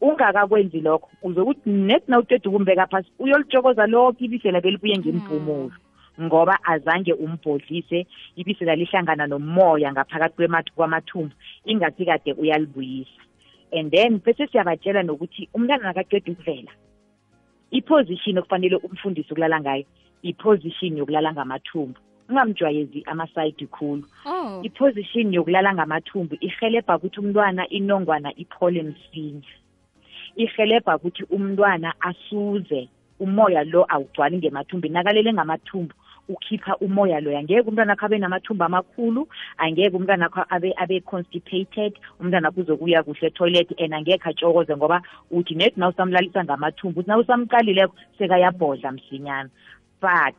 ungakakwenzi 0.00 0.80
lokho 0.80 1.08
uzokuthi 1.22 1.70
net 1.70 2.08
nawuceda 2.08 2.48
ukumbeka 2.50 2.86
phasi 2.86 3.08
uyolitshokoza 3.18 3.86
lokho 3.86 4.24
ibisi 4.24 4.50
la 4.50 4.60
belibuye 4.60 4.98
ngempumulo 4.98 5.72
ngoba 6.20 6.58
azange 6.64 7.12
umbhodlise 7.12 8.06
ibisi 8.36 8.64
lalihlangana 8.64 9.26
nomoya 9.26 9.92
ngaphakathi 9.92 10.36
kwemath- 10.36 10.72
kwamathumbu 10.76 11.34
ingathi 11.64 12.04
kade 12.04 12.32
uyalibuyisa. 12.32 13.20
And 13.72 13.90
then 13.90 14.18
bese 14.18 14.46
siyabatshela 14.46 15.02
nokuthi 15.02 15.48
umntwana 15.54 15.92
nakaqeda 15.92 16.32
ukuvela 16.32 16.72
iposition 17.70 18.38
okufanele 18.38 18.76
umfundise 18.76 19.30
ukulala 19.30 19.60
ngayo 19.60 19.84
iposition 20.22 20.96
yokulala 20.96 21.32
ngamathumbu. 21.32 22.00
Ungamjwayezi 22.28 23.02
amasayidi 23.06 23.66
khulu. 23.66 24.04
Oh. 24.24 24.60
Iposition 24.62 25.32
yokulala 25.34 25.74
ngamathumbu 25.74 26.36
ihelebha 26.40 26.96
ukuthi 26.96 27.20
umntwana 27.20 27.68
inongwana 27.68 28.36
iphole 28.36 28.82
msinya. 28.82 29.52
Ihelebha 30.36 30.96
ukuthi 30.96 31.24
umntwana 31.30 31.94
asuze 32.00 32.88
umoya 33.20 33.64
lo 33.64 33.86
awugcwali 33.88 34.38
ngemathumbi 34.38 34.88
nakalele 34.88 35.32
ngamathumbu 35.32 35.94
ukhipha 36.28 36.76
umoya 36.76 37.20
loya. 37.20 37.42
Ngeke 37.42 37.68
umntwana 37.68 37.92
akho 37.92 38.06
abe 38.06 38.18
namathumbu 38.18 38.64
amakhulu 38.64 39.28
angeke 39.58 39.96
umntwana 39.96 40.26
akho 40.26 40.44
abe 40.50 40.74
abe 40.76 41.00
constipated 41.00 41.92
umntwana 42.20 42.48
akho 42.48 42.60
uzokuya 42.60 43.02
kuhle 43.02 43.26
etoilet 43.26 43.68
and 43.80 43.94
angekhe 43.94 44.28
atshokoze 44.30 44.76
ngoba 44.76 45.02
uthi 45.30 45.54
net 45.54 45.76
na 45.76 45.88
usamlalisa 45.88 46.44
ngamathumbu 46.44 47.00
uthi 47.00 47.08
na 47.08 47.18
usamqalileko 47.18 47.94
sekayabhodla 48.18 48.92
msinyana. 48.92 49.50
But 50.00 50.36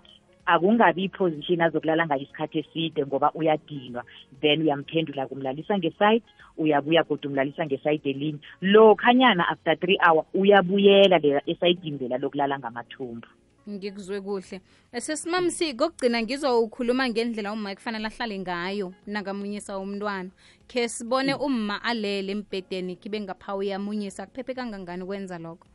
akungabi 0.47 1.03
iposition 1.03 1.61
azokulala 1.61 2.05
ngayo 2.05 2.21
isikhathi 2.21 2.59
eside 2.59 3.05
ngoba 3.05 3.31
uyadinwa. 3.33 4.03
Then 4.41 4.61
uyamphendula 4.61 5.27
kumlalisa 5.27 5.77
ngeside 5.77 6.23
uyabuya 6.57 7.03
kodwa 7.03 7.29
umlalisa 7.29 7.65
ngeside 7.65 8.09
elinye 8.09 8.39
lokhanyana 8.61 9.49
after 9.49 9.75
three 9.79 9.99
hour 9.99 10.25
uyabuyela 10.33 11.17
lela 11.17 11.41
esayidini 11.45 11.97
lela 11.97 12.17
lokulala 12.17 12.59
ngamathumbu. 12.59 13.27
Ngikuzwe 13.69 14.21
kuhle. 14.21 14.61
Sesimamsi 14.97 15.73
kokugcina 15.73 16.21
ngizwa 16.21 16.59
ukhuluma 16.59 17.09
ngendlela 17.09 17.53
umma 17.53 17.71
ekufanele 17.71 18.07
ahlale 18.07 18.39
ngayo 18.39 18.93
nakamunyisa 19.07 19.77
umntwana 19.77 20.29
ke 20.67 20.87
sibone 20.89 21.33
umma 21.35 21.83
alele 21.83 22.31
embhedeni 22.31 22.95
kibe 22.95 23.19
ngapha 23.21 23.55
uyamunyisa 23.55 24.25
kuphephe 24.25 24.53
kangangani 24.55 25.03
ukwenza 25.03 25.37
lokho? 25.37 25.67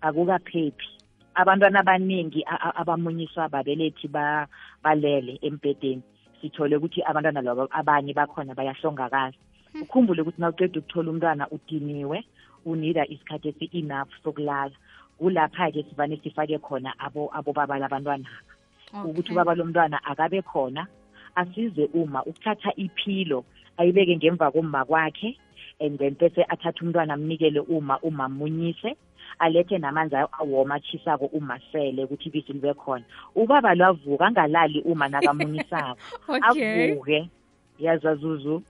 Akukaphephi. 0.00 0.88
Abantwana 1.34 1.80
abaningi 1.80 2.44
abamunyiswa 2.80 3.48
babelethi 3.48 4.08
ba- 4.08 4.48
balele 4.84 5.38
embhedeni. 5.42 6.02
Sithole 6.40 6.76
ukuthi 6.76 7.02
abantwana 7.02 7.40
labo 7.42 7.68
abanye 7.70 8.12
bakhona 8.12 8.54
bayahlongakala. 8.54 9.32
Ukhumbule 9.82 10.22
ukuthi 10.22 10.40
nawuceda 10.40 10.80
ukuthola 10.80 11.10
umntwana 11.10 11.48
udiniwe 11.50 12.24
unida 12.64 13.06
isikhathi 13.08 13.48
esi-enough 13.48 14.10
sokulala 14.22 14.70
kulapha-ke 15.22 15.86
sivane 15.88 16.18
sifake 16.22 16.58
khona 16.58 16.90
abo 16.98 17.30
abobaba 17.34 17.78
labantwana. 17.78 18.26
Ukuthi 19.04 19.32
ubaba 19.32 19.54
lomntwana 19.54 20.04
akabe 20.04 20.42
khona 20.42 20.86
asize 21.34 21.88
uma 21.94 22.24
ukuthatha 22.24 22.72
iphilo 22.76 23.44
ayibeke 23.78 24.16
ngemva 24.16 24.50
komma 24.50 24.84
kwakhe 24.84 25.38
and 25.80 25.98
then 25.98 26.14
bese 26.14 26.44
athathe 26.48 26.80
umntwana 26.82 27.14
amnikele 27.14 27.60
uma 27.60 27.98
uma 28.02 28.28
munyise 28.28 28.96
alethe 29.38 29.78
namanzi 29.78 30.16
ayo 30.16 30.28
awoma 30.40 30.74
atshisako 30.74 31.26
uma 31.26 31.58
sele 31.72 32.04
ukuthi 32.04 32.28
ibisi 32.28 32.52
libe 32.52 32.74
khona 32.74 33.04
ubaba 33.34 33.74
lwavuka 33.74 34.26
angalali 34.26 34.82
uma 34.84 35.08
nakamunyisako 35.08 35.96
okay. 36.28 36.92
Avuke. 36.92 37.30
Yaza 37.78 38.14
zuzu 38.14 38.62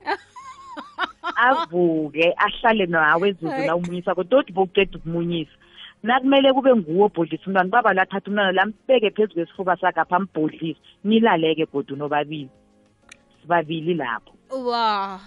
avuke 1.49 2.35
ahlale 2.37 2.87
nawe 2.87 3.33
zuzu 3.33 3.53
Hayi. 3.53 3.67
la 3.67 3.77
umunyisako 3.77 4.25
toti 4.25 4.53
bokuceda 4.53 4.99
ukumunyisa. 4.99 5.53
Nakumele 6.03 6.53
kube 6.53 6.75
nguwo 6.77 7.05
obhodlisa 7.07 7.45
umntwana. 7.47 7.69
Ubaba 7.69 7.93
lathatha 7.95 8.31
umntwana 8.31 8.53
lambeke 8.53 9.11
phezu 9.11 9.35
kwesifuba 9.35 9.77
sakhe 9.77 10.01
apha 10.01 10.17
ambhodlise. 10.17 10.81
Nilaleke 11.05 11.67
godu 11.67 11.97
nobabili. 11.97 12.49
Sibabili 13.43 13.95
lapho. 13.95 14.33
Wa 14.51 15.21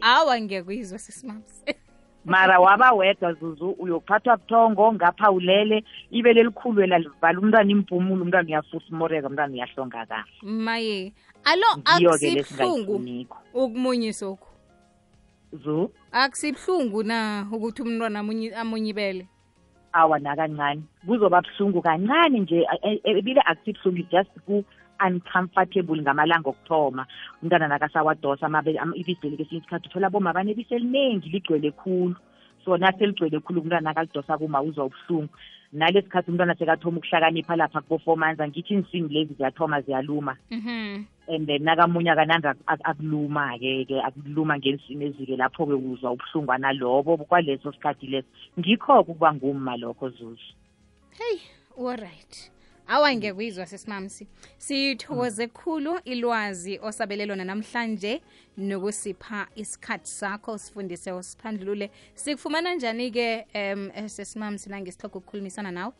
awa 0.00 0.40
ngiyakuyizwa 0.40 0.98
sesimamsi 0.98 1.64
mara 2.24 2.60
waba 2.60 2.92
wedwa 2.92 3.32
zuzu. 3.34 3.70
Uyophathwa 3.70 4.36
buthongo 4.36 4.92
ngapha 4.92 5.30
ulele. 5.30 5.84
Ibele 6.10 6.40
elikhulwela 6.40 6.98
livala 6.98 7.38
umntwana 7.40 7.70
impumulo. 7.70 8.22
Umntwana 8.22 8.48
uyafusumoreka 8.48 9.28
umntwana 9.28 9.52
uyahlongakala. 9.54 10.24
Maye. 10.42 11.12
Alo 11.44 11.66
akusibuhlungu 11.84 12.36
lesingayifuniko 12.36 13.38
ukumunyisa 13.54 14.26
okhu. 14.26 14.48
Zu? 15.52 15.90
Akusibuhlungu 16.12 17.02
na 17.02 17.46
ukuthi 17.52 17.82
umntwana 17.82 18.20
amunyi- 18.20 18.54
amunyibele? 18.54 19.26
Awa 19.92 20.18
nakancane 20.18 20.82
kuzoba 21.06 21.42
buhlungu 21.42 21.82
kancane 21.82 22.38
nje 22.40 22.66
e- 22.82 23.00
e- 23.04 23.18
ebile 23.18 23.40
akusi 23.44 23.72
buhlungu 23.72 24.02
just 24.10 24.30
ku-uncomfortable 24.46 26.02
ngamalanga 26.02 26.50
okuthoma 26.50 27.06
umntwana 27.42 27.68
nakasawadosa 27.68 28.46
amabe- 28.46 28.78
ama- 28.78 28.96
ibisi 28.96 29.22
leli 29.22 29.36
kesinye 29.36 29.60
isikhathi 29.60 29.88
uthola 29.88 30.10
boma 30.10 30.32
banebisi 30.32 30.74
eliningi 30.74 31.28
ligcwele 31.28 31.70
khulu. 31.70 32.16
So 32.64 32.76
naseligcwele 32.76 33.40
khulu 33.40 33.60
umntwana 33.60 33.80
nakalidosa 33.90 34.38
kuma 34.38 34.62
uzwa 34.62 34.84
ubuhlungu. 34.86 35.34
Nalesi 35.72 36.08
khathi 36.08 36.30
umntwana 36.30 36.54
sekathoma 36.54 36.98
ukuhlakanipha 36.98 37.56
lapha 37.56 37.80
kubo-four 37.80 38.16
months 38.16 38.40
angithi 38.40 38.74
insini 38.74 39.08
lezi 39.08 39.34
ziyathoma 39.34 39.80
ziyaluma. 39.80 40.36
Mhm. 40.50 41.04
and 41.28 41.46
then 41.46 41.62
nakamunye 41.62 42.10
akanandi 42.10 42.48
ak- 42.48 42.66
ak- 42.66 42.82
akuluma-ke 42.84 43.84
ke 43.86 44.02
akuluma 44.02 44.58
ngensini 44.58 45.04
ezike 45.04 45.36
lapho-ke 45.36 45.72
uzwa 45.74 46.12
ubuhlungwana 46.12 46.72
lobo 46.72 47.16
kwaleso 47.16 47.72
sikhathi 47.72 48.06
leso. 48.06 48.28
Ngikho-ke 48.58 49.10
ukuba 49.10 49.34
ngumma 49.34 49.76
lokho 49.76 50.10
zuzu. 50.10 50.52
Hey 51.18 51.38
alright 51.78 52.50
awa 52.50 52.61
ngiyakuyizwa 52.88 53.66
sesimamsi 53.66 54.26
sithokoze 54.58 55.48
khulu 55.48 55.98
ilwazi 56.04 56.78
osabelelona 56.82 57.44
namhlanje 57.44 58.20
nokusipha 58.56 59.48
isikhathi 59.56 60.08
sakho 60.10 60.58
sifundise 60.58 61.12
usiphandlulule. 61.12 61.90
Sikufumana 62.14 62.74
njani-ke 62.74 63.46
um 63.54 63.90
sesimamsi 64.08 64.70
nangesihlogo 64.70 65.18
ukukhulumisana 65.18 65.70
nawe? 65.70 65.92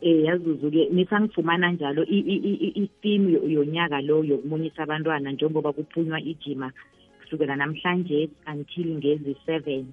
Eh 0.00 0.24
yazuzu-ke 0.24 0.88
nisangifumana 0.92 1.72
njalo 1.72 2.04
i-theme 2.04 3.32
yonyaka 3.32 4.00
lo 4.00 4.24
yokumunyisa 4.24 4.82
abantwana 4.82 5.32
njengoba 5.32 5.72
kuphunywa 5.72 6.20
ijima 6.20 6.72
kusukela 7.20 7.56
namhlanje 7.56 8.30
until 8.46 8.86
ngezi-seven 8.86 9.86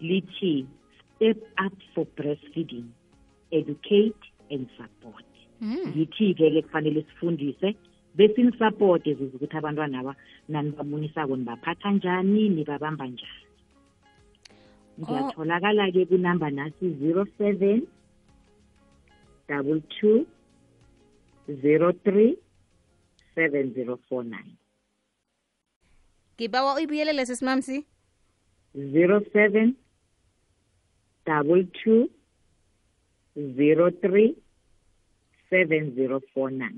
lithi 0.00 0.66
step 1.16 1.38
up 1.66 1.72
for 1.94 2.06
breastfeeding. 2.16 2.84
Educate 3.50 4.33
and 4.54 4.68
support 4.76 5.24
ngithi-ke 5.62 6.50
ke 6.50 6.62
kufanele 6.62 7.02
sifundise 7.08 7.76
besinisapote 8.14 9.14
zuzu 9.14 9.36
ukuthi 9.36 9.56
abantwana 9.56 10.00
aba 10.00 10.14
nanibamunyisako 10.48 11.36
nibaphatha 11.36 11.90
njani 11.90 12.48
nibabamba 12.48 13.06
njani. 13.06 13.44
Ngiyatholakala-ke 15.00 16.06
kunamba 16.06 16.50
nasi 16.50 16.94
zero 17.00 17.26
seven 17.38 17.86
double 19.48 19.80
two 20.00 20.26
zero 21.62 21.92
three 21.92 22.38
seven 23.34 23.74
zero 23.74 23.98
four 24.08 24.24
nine. 24.24 24.56
Ngibawa 26.36 26.74
uyibuyelele 26.74 27.26
sesimamsi 27.26 27.84
zero 28.74 29.20
seven 29.32 29.74
double 31.26 31.64
two 31.64 32.10
zero 33.56 33.90
three 33.90 34.36
7049 35.54 36.70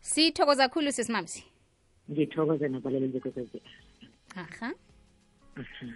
sithokoza 0.00 0.68
khulu 0.68 0.92
sisimamsi 0.92 1.44
ngithokoze 2.10 2.68
nabaleleli 2.68 3.12
bekwekwezi 3.12 3.62
aha. 4.36 4.72
Aha. 5.56 5.86